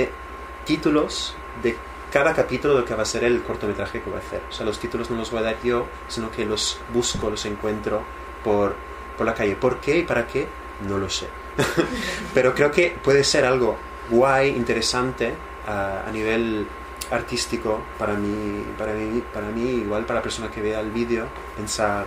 títulos 0.71 1.35
de 1.65 1.77
cada 2.13 2.33
capítulo 2.33 2.75
de 2.75 2.81
lo 2.83 2.87
que 2.87 2.95
va 2.95 3.03
a 3.03 3.05
ser 3.05 3.25
el 3.25 3.43
cortometraje 3.43 4.01
que 4.01 4.09
voy 4.09 4.21
a 4.21 4.23
hacer. 4.23 4.41
O 4.49 4.53
sea, 4.53 4.65
los 4.65 4.79
títulos 4.79 5.11
no 5.11 5.17
los 5.17 5.33
voy 5.33 5.41
a 5.41 5.43
dar 5.43 5.57
yo, 5.65 5.89
sino 6.07 6.31
que 6.31 6.45
los 6.45 6.79
busco, 6.95 7.29
los 7.29 7.45
encuentro 7.45 8.05
por, 8.45 8.77
por 9.17 9.27
la 9.27 9.35
calle. 9.35 9.57
¿Por 9.57 9.81
qué 9.81 9.99
y 9.99 10.03
para 10.05 10.29
qué? 10.29 10.47
No 10.89 10.97
lo 10.97 11.11
sé. 11.11 11.27
Pero 12.35 12.55
creo 12.55 12.71
que 12.71 12.97
puede 13.03 13.25
ser 13.25 13.45
algo 13.45 13.77
guay, 14.11 14.51
interesante 14.51 15.35
a, 15.67 16.09
nivel 16.13 16.69
artístico 17.11 17.81
para 17.99 18.15
mí, 18.15 18.65
para 18.79 18.93
mí, 18.93 19.25
para 19.35 19.49
mí, 19.49 19.71
igual 19.71 20.07
para 20.07 20.21
la 20.21 20.23
persona 20.23 20.53
que 20.53 20.63
vea 20.63 20.79
el 20.79 20.93
vídeo, 20.93 21.27
pensar, 21.57 22.07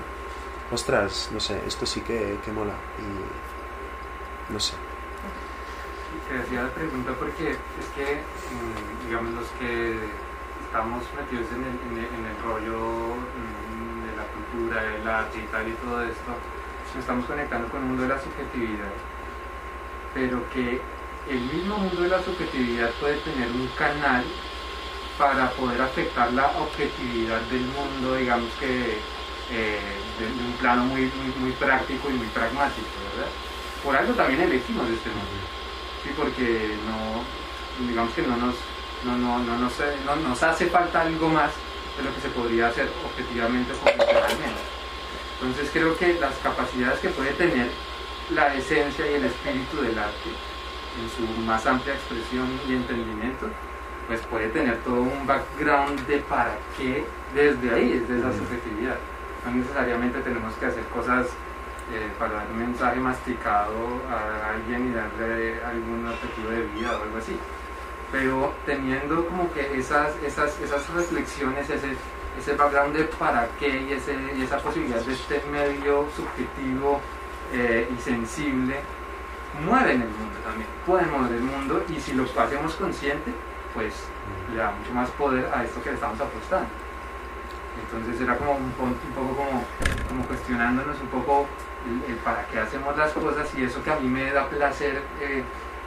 ostras, 0.72 1.30
no 1.34 1.42
sé, 1.42 1.60
esto 1.68 1.86
sí 1.86 2.00
que, 2.00 2.38
que 2.46 2.52
mola. 2.54 2.76
Y 2.98 4.54
no 4.54 4.60
sé. 4.62 4.93
Te 6.30 6.40
hacía 6.40 6.64
la 6.64 6.70
pregunta 6.70 7.12
porque 7.20 7.52
es 7.52 7.88
que, 7.96 8.22
mm, 8.22 9.08
digamos, 9.08 9.34
los 9.34 9.48
que 9.60 9.98
estamos 10.66 11.04
metidos 11.16 11.48
en 11.52 11.64
el, 11.64 11.76
el, 11.98 12.26
el 12.26 12.38
rollo 12.44 13.16
mm, 13.18 14.08
de 14.08 14.16
la 14.18 14.26
cultura, 14.34 14.84
del 14.84 15.08
arte 15.08 15.40
y 15.40 15.48
tal 15.52 15.68
y 15.68 15.72
todo 15.74 16.02
esto, 16.04 16.32
nos 16.32 16.96
estamos 16.96 17.26
conectando 17.26 17.68
con 17.70 17.82
el 17.82 17.88
mundo 17.88 18.04
de 18.04 18.10
la 18.10 18.22
subjetividad. 18.22 18.94
Pero 20.14 20.50
que 20.54 20.82
el 21.30 21.40
mismo 21.40 21.78
mundo 21.78 22.02
de 22.02 22.10
la 22.10 22.22
subjetividad 22.24 22.90
puede 23.00 23.18
tener 23.18 23.50
un 23.52 23.68
canal 23.78 24.24
para 25.18 25.52
poder 25.52 25.82
afectar 25.82 26.32
la 26.34 26.48
objetividad 26.58 27.42
del 27.42 27.66
mundo, 27.68 28.16
digamos 28.16 28.52
que 28.60 28.98
eh, 29.52 29.80
de, 30.20 30.26
de 30.26 30.46
un 30.46 30.54
plano 30.60 30.86
muy, 30.86 31.02
muy, 31.02 31.36
muy 31.40 31.52
práctico 31.52 32.10
y 32.10 32.14
muy 32.14 32.28
pragmático, 32.28 32.88
¿verdad? 33.14 33.32
Por 33.84 33.96
algo 33.96 34.14
también 34.14 34.42
elegimos 34.42 34.90
este 34.90 35.10
mundo. 35.10 35.63
Sí, 36.04 36.10
porque 36.18 36.76
no, 36.86 37.88
digamos 37.88 38.14
que 38.14 38.22
no 38.24 38.38
nos, 38.38 38.56
no, 39.06 39.18
no, 39.18 39.40
no, 39.40 39.58
nos, 39.58 39.74
no 40.06 40.16
nos 40.18 40.44
hace 40.44 40.68
falta 40.68 41.02
algo 41.02 41.30
más 41.30 41.52
de 41.98 42.04
lo 42.04 42.14
que 42.14 42.22
se 42.22 42.30
podría 42.30 42.68
hacer 42.68 42.90
objetivamente 43.06 43.72
o 43.74 43.78
convencionalmente. 43.78 44.62
Entonces 45.40 45.70
creo 45.72 45.98
que 45.98 46.14
las 46.20 46.36
capacidades 46.38 47.00
que 47.00 47.10
puede 47.10 47.32
tener 47.32 47.70
la 48.32 48.54
esencia 48.56 49.10
y 49.10 49.16
el 49.16 49.26
espíritu 49.26 49.82
del 49.82 49.98
arte 49.98 50.30
en 51.02 51.10
su 51.10 51.42
más 51.42 51.66
amplia 51.66 51.96
expresión 51.96 52.48
y 52.68 52.74
entendimiento, 52.74 53.48
pues 54.08 54.22
puede 54.22 54.50
tener 54.50 54.78
todo 54.84 55.02
un 55.02 55.26
background 55.26 56.06
de 56.08 56.20
para 56.20 56.58
qué 56.78 57.06
desde 57.34 57.74
ahí, 57.74 58.00
desde 58.00 58.20
esa 58.20 58.32
subjetividad. 58.38 58.98
No 59.46 59.52
necesariamente 59.52 60.20
tenemos 60.20 60.54
que 60.56 60.66
hacer 60.66 60.84
cosas 60.86 61.28
eh, 61.94 62.12
para 62.18 62.34
dar 62.34 62.48
un 62.52 62.58
mensaje 62.58 63.00
masticado 63.00 64.02
a 64.10 64.50
alguien 64.50 64.90
y 64.90 64.94
darle 64.94 65.64
algún 65.64 66.08
objetivo 66.08 66.50
de 66.50 66.64
vida 66.68 66.98
o 66.98 67.04
algo 67.04 67.18
así. 67.18 67.38
Pero 68.12 68.54
teniendo 68.66 69.26
como 69.28 69.52
que 69.54 69.78
esas, 69.78 70.16
esas, 70.26 70.60
esas 70.60 70.90
reflexiones, 70.90 71.70
ese, 71.70 71.96
ese 72.40 72.54
background 72.56 72.96
de 72.96 73.04
para 73.04 73.48
qué 73.60 73.70
y, 73.82 73.94
ese, 73.94 74.16
y 74.36 74.42
esa 74.42 74.58
posibilidad 74.58 75.02
de 75.02 75.14
este 75.14 75.42
medio 75.52 76.08
subjetivo 76.16 77.00
eh, 77.52 77.88
y 77.96 78.02
sensible, 78.02 78.76
mueven 79.64 80.02
el 80.02 80.10
mundo 80.10 80.38
también, 80.44 80.68
pueden 80.86 81.12
mover 81.12 81.34
el 81.34 81.42
mundo 81.42 81.84
y 81.90 82.00
si 82.00 82.14
lo 82.14 82.24
hacemos 82.24 82.74
consciente, 82.76 83.32
pues 83.74 83.94
le 84.52 84.58
da 84.58 84.72
mucho 84.72 84.94
más 84.94 85.10
poder 85.12 85.50
a 85.54 85.64
esto 85.64 85.82
que 85.84 85.90
le 85.90 85.96
estamos 85.96 86.20
apostando. 86.20 86.83
Entonces 87.82 88.22
era 88.22 88.38
como 88.38 88.52
un, 88.54 88.64
un 88.64 88.96
poco 89.16 89.36
como, 89.36 89.64
como 90.08 90.24
cuestionándonos 90.26 91.00
un 91.02 91.08
poco 91.08 91.46
el, 91.88 92.12
el 92.12 92.18
para 92.20 92.46
qué 92.48 92.60
hacemos 92.60 92.96
las 92.98 93.12
cosas 93.14 93.48
y 93.58 93.64
eso 93.64 93.84
que 93.84 93.92
a 93.92 93.96
mí 93.98 94.08
me 94.08 94.32
da 94.32 94.48
placer 94.50 95.02
eh, 95.22 95.44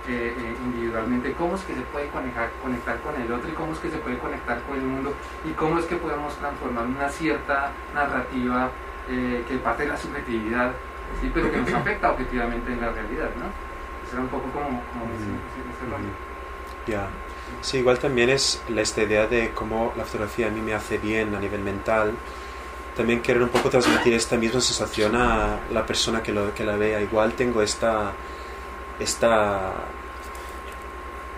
eh, 0.09 0.35
eh, 0.39 0.57
individualmente, 0.65 1.33
cómo 1.33 1.57
es 1.57 1.63
que 1.63 1.75
se 1.75 1.81
puede 1.83 2.09
conectar, 2.09 2.49
conectar 2.63 3.01
con 3.01 3.21
el 3.21 3.31
otro 3.33 3.49
y 3.49 3.53
cómo 3.53 3.73
es 3.73 3.79
que 3.79 3.91
se 3.91 3.99
puede 3.99 4.19
conectar 4.19 4.61
con 4.63 4.77
el 4.79 4.85
mundo 4.85 5.15
y 5.45 5.51
cómo 5.53 5.79
es 5.79 5.85
que 5.87 5.97
podemos 5.97 6.35
transformar 6.37 6.87
una 6.87 7.09
cierta 7.09 7.71
narrativa 7.95 8.71
eh, 9.09 9.45
que 9.49 9.57
parte 9.59 9.83
de 9.85 9.89
la 9.91 9.97
subjetividad, 9.97 10.73
¿sí? 11.21 11.31
pero 11.35 11.51
que 11.51 11.59
nos 11.59 11.73
afecta 11.75 12.11
objetivamente 12.11 12.73
en 12.73 12.81
la 12.81 12.91
realidad, 12.93 13.31
¿no? 13.37 13.47
Eso 14.07 14.13
era 14.15 14.23
un 14.23 14.29
poco 14.29 14.49
como, 14.51 14.67
como 14.69 15.05
ese- 15.15 15.25
ese- 15.25 15.71
ese 15.75 15.91
rollo. 15.91 16.11
Ya. 16.87 17.09
Sí, 17.63 17.79
igual 17.79 17.99
también 17.99 18.31
es 18.31 18.63
esta 18.77 19.03
idea 19.03 19.27
de 19.27 19.51
cómo 19.53 19.93
la 19.97 20.05
fotografía 20.05 20.47
a 20.47 20.51
mí 20.51 20.61
me 20.61 20.75
hace 20.75 20.99
bien 20.99 21.35
a 21.35 21.41
nivel 21.41 21.61
mental. 21.61 22.13
También 22.97 23.21
querer 23.23 23.43
un 23.43 23.49
poco 23.49 23.69
transmitir 23.69 24.15
esta 24.15 24.37
misma 24.37 24.61
sensación 24.61 25.17
a 25.17 25.59
la 25.73 25.85
persona 25.85 26.23
que, 26.23 26.33
lo, 26.33 26.55
que 26.55 26.65
la 26.65 26.77
vea. 26.77 27.01
Igual 27.01 27.35
tengo 27.35 27.61
esta, 27.63 28.13
esta, 28.99 29.75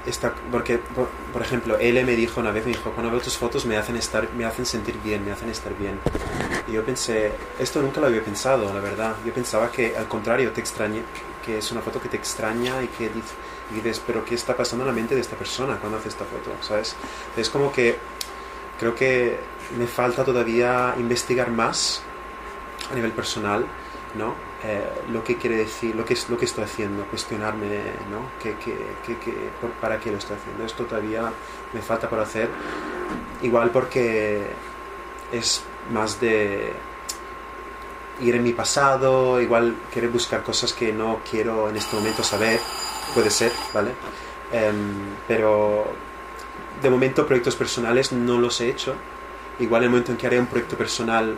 esta, 0.06 0.34
porque, 0.52 0.78
por, 0.78 1.09
por 1.32 1.42
ejemplo, 1.42 1.78
él 1.78 2.04
me 2.04 2.14
dijo 2.14 2.40
una 2.40 2.50
vez, 2.50 2.64
me 2.64 2.72
dijo, 2.72 2.90
cuando 2.92 3.11
veo 3.11 3.20
tus 3.20 3.36
fotos 3.36 3.66
me 3.66 3.76
hacen, 3.76 3.96
estar, 3.96 4.28
me 4.34 4.44
hacen 4.44 4.66
sentir 4.66 4.96
bien, 5.02 5.24
me 5.24 5.32
hacen 5.32 5.48
estar 5.50 5.76
bien. 5.76 5.98
Y 6.68 6.72
yo 6.72 6.84
pensé, 6.84 7.32
esto 7.59 7.80
nunca 7.82 8.00
lo 8.00 8.06
había 8.06 8.22
pensado, 8.22 8.72
la 8.72 8.80
verdad. 8.80 9.16
Yo 9.24 9.32
pensaba 9.32 9.72
que 9.72 9.96
al 9.96 10.06
contrario, 10.06 10.52
te 10.52 10.61
extrañe, 10.61 11.02
que 11.44 11.59
es 11.59 11.72
una 11.72 11.80
foto 11.80 12.00
que 12.00 12.09
te 12.09 12.16
extraña 12.16 12.82
y 12.82 12.88
que 12.88 13.11
y 13.70 13.74
dices, 13.76 14.00
pero 14.06 14.24
¿qué 14.24 14.34
está 14.34 14.56
pasando 14.56 14.84
en 14.84 14.88
la 14.88 14.94
mente 14.94 15.14
de 15.14 15.20
esta 15.20 15.36
persona 15.36 15.76
cuando 15.78 15.98
hace 15.98 16.08
esta 16.08 16.24
foto? 16.24 16.50
¿Sabes? 16.62 16.96
Es 17.36 17.50
como 17.50 17.70
que 17.72 17.96
creo 18.78 18.94
que 18.94 19.38
me 19.78 19.86
falta 19.86 20.24
todavía 20.24 20.94
investigar 20.98 21.50
más 21.50 22.02
a 22.90 22.94
nivel 22.94 23.12
personal, 23.12 23.66
¿no? 24.16 24.34
Eh, 24.64 24.82
lo 25.12 25.22
que 25.22 25.36
quiere 25.36 25.56
decir, 25.56 25.94
lo 25.94 26.04
que 26.04 26.14
es 26.14 26.28
lo 26.30 26.36
que 26.38 26.46
estoy 26.46 26.64
haciendo, 26.64 27.04
cuestionarme, 27.06 27.66
¿no? 28.10 28.22
¿Qué, 28.42 28.56
qué, 28.64 28.76
qué, 29.06 29.16
qué- 29.18 29.50
por- 29.60 29.70
¿Para 29.72 30.00
qué 30.00 30.10
lo 30.10 30.18
estoy 30.18 30.36
haciendo? 30.36 30.64
Esto 30.64 30.84
todavía 30.84 31.30
me 31.72 31.82
falta 31.82 32.08
por 32.08 32.18
hacer. 32.20 32.48
Igual 33.42 33.70
porque 33.70 34.46
es 35.32 35.62
más 35.92 36.20
de 36.20 36.72
ir 38.20 38.34
en 38.34 38.42
mi 38.42 38.52
pasado, 38.52 39.40
igual 39.40 39.76
querer 39.92 40.10
buscar 40.10 40.42
cosas 40.42 40.72
que 40.72 40.92
no 40.92 41.20
quiero 41.30 41.68
en 41.68 41.76
este 41.76 41.94
momento 41.94 42.24
saber, 42.24 42.58
puede 43.14 43.30
ser, 43.30 43.52
¿vale? 43.72 43.92
Em, 44.52 45.14
pero 45.26 45.86
de 46.82 46.90
momento 46.90 47.26
proyectos 47.26 47.56
personales 47.56 48.12
no 48.12 48.38
los 48.38 48.61
he 48.61 48.68
hecho. 48.68 48.94
Igual 49.59 49.82
en 49.82 49.84
el 49.84 49.90
momento 49.90 50.12
en 50.12 50.18
que 50.18 50.26
haré 50.26 50.38
un 50.38 50.46
proyecto 50.46 50.76
personal, 50.76 51.36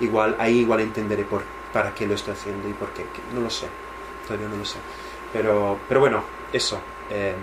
igual 0.00 0.36
ahí 0.38 0.58
igual 0.60 0.80
entenderé 0.80 1.24
por, 1.24 1.42
para 1.72 1.94
qué 1.94 2.06
lo 2.06 2.14
estoy 2.14 2.34
haciendo 2.34 2.68
y 2.68 2.72
por 2.72 2.90
qué. 2.90 3.04
No 3.34 3.40
lo 3.40 3.50
sé, 3.50 3.66
todavía 4.26 4.48
no 4.48 4.56
lo 4.56 4.64
sé. 4.64 4.78
Pero, 5.32 5.78
pero 5.88 6.00
bueno, 6.00 6.22
eso. 6.52 6.80
em, 7.10 7.36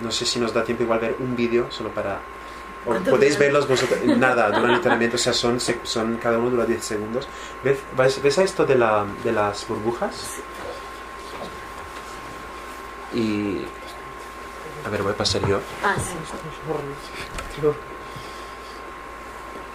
no 0.00 0.10
sé 0.10 0.24
si 0.24 0.38
nos 0.38 0.52
da 0.52 0.64
tiempo 0.64 0.84
igual 0.84 1.00
ver 1.00 1.16
un 1.18 1.34
vídeo 1.34 1.66
solo 1.70 1.90
para... 1.90 2.20
O 2.86 2.90
¿Cuánto 2.90 3.10
podéis 3.10 3.36
verlos 3.38 3.66
vosotros. 3.66 3.98
Nada, 4.04 4.50
duran 4.50 4.72
literalmente, 4.72 5.16
o 5.16 5.18
sea, 5.18 5.32
son, 5.32 5.58
son 5.60 6.16
cada 6.16 6.38
uno 6.38 6.50
dura 6.50 6.64
10 6.64 6.82
segundos. 6.82 7.28
¿Ves, 7.64 7.78
ves, 7.96 8.22
ves 8.22 8.38
a 8.38 8.44
esto 8.44 8.64
de, 8.64 8.76
la, 8.76 9.04
de 9.24 9.32
las 9.32 9.66
burbujas? 9.66 10.36
Y... 13.14 13.64
A 14.86 14.90
ver, 14.90 15.02
voy 15.02 15.12
a 15.12 15.16
pasar 15.16 15.46
yo. 15.46 15.60
Ah, 15.84 15.96
sí. 15.98 16.14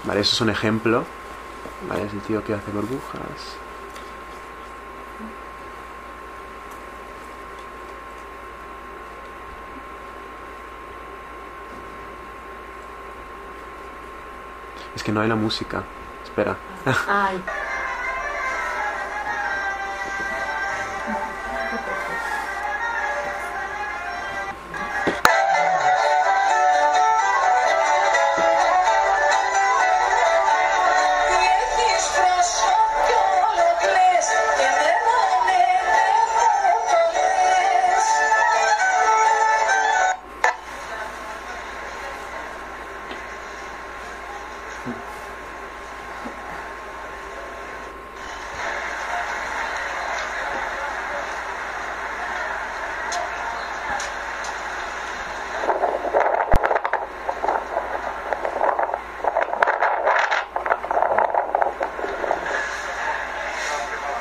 Vale, 0.06 0.22
eso 0.22 0.34
es 0.34 0.42
un 0.42 0.50
ejemplo. 0.50 1.06
Vale, 1.88 2.06
es 2.06 2.14
el 2.14 2.22
tío 2.22 2.44
que 2.44 2.54
hace 2.54 2.72
burbujas. 2.72 3.58
Es 14.96 15.04
que 15.04 15.12
no 15.12 15.22
hay 15.22 15.28
la 15.28 15.36
música. 15.36 15.84
Espera. 16.24 16.56
Ay, 17.08 17.44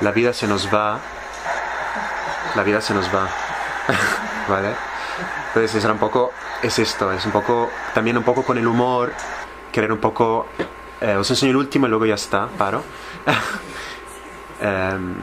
La 0.02 0.10
vida 0.10 0.32
se 0.32 0.48
nos 0.48 0.66
va. 0.66 0.98
La 2.56 2.62
vida 2.64 2.80
se 2.80 2.92
nos 2.92 3.06
va. 3.06 3.28
¿Vale? 4.48 4.74
Entonces 5.48 5.76
es 5.76 5.84
un 5.84 5.98
poco, 5.98 6.32
es 6.62 6.78
esto, 6.78 7.12
es 7.12 7.24
un 7.24 7.30
poco, 7.30 7.70
también 7.94 8.16
un 8.16 8.24
poco 8.24 8.42
con 8.42 8.58
el 8.58 8.66
humor, 8.66 9.12
querer 9.70 9.92
un 9.92 9.98
poco, 9.98 10.46
eh, 11.00 11.14
os 11.14 11.30
enseño 11.30 11.50
el 11.50 11.56
último 11.56 11.86
y 11.86 11.90
luego 11.90 12.06
ya 12.06 12.14
está, 12.14 12.48
paro. 12.48 12.82
Em, 14.60 15.14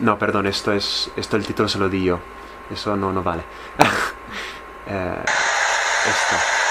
no, 0.00 0.18
perdón, 0.18 0.48
esto 0.48 0.72
es, 0.72 1.10
esto 1.14 1.36
el 1.36 1.46
título 1.46 1.68
se 1.68 1.78
lo 1.78 1.88
di 1.88 2.02
yo, 2.02 2.18
eso 2.70 2.96
no, 2.96 3.12
no 3.12 3.22
vale. 3.22 3.44
Eh, 4.84 5.24
esto. 5.24 6.61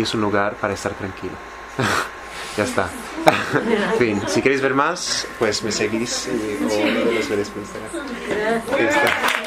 Aquí 0.00 0.04
es 0.08 0.14
un 0.14 0.22
lugar 0.22 0.54
para 0.54 0.72
estar 0.72 0.94
tranquilo. 0.94 1.34
ya 2.56 2.64
está. 2.64 2.88
en 3.52 3.98
fin, 3.98 4.22
si 4.28 4.40
queréis 4.40 4.62
ver 4.62 4.72
más, 4.72 5.26
pues 5.38 5.62
me 5.62 5.70
seguís 5.70 6.26
y, 6.26 6.64
o 6.64 7.12
los 7.12 7.28
veréis 7.28 7.50
por 7.50 7.60
Instagram. 7.60 7.90
está. 8.78 9.39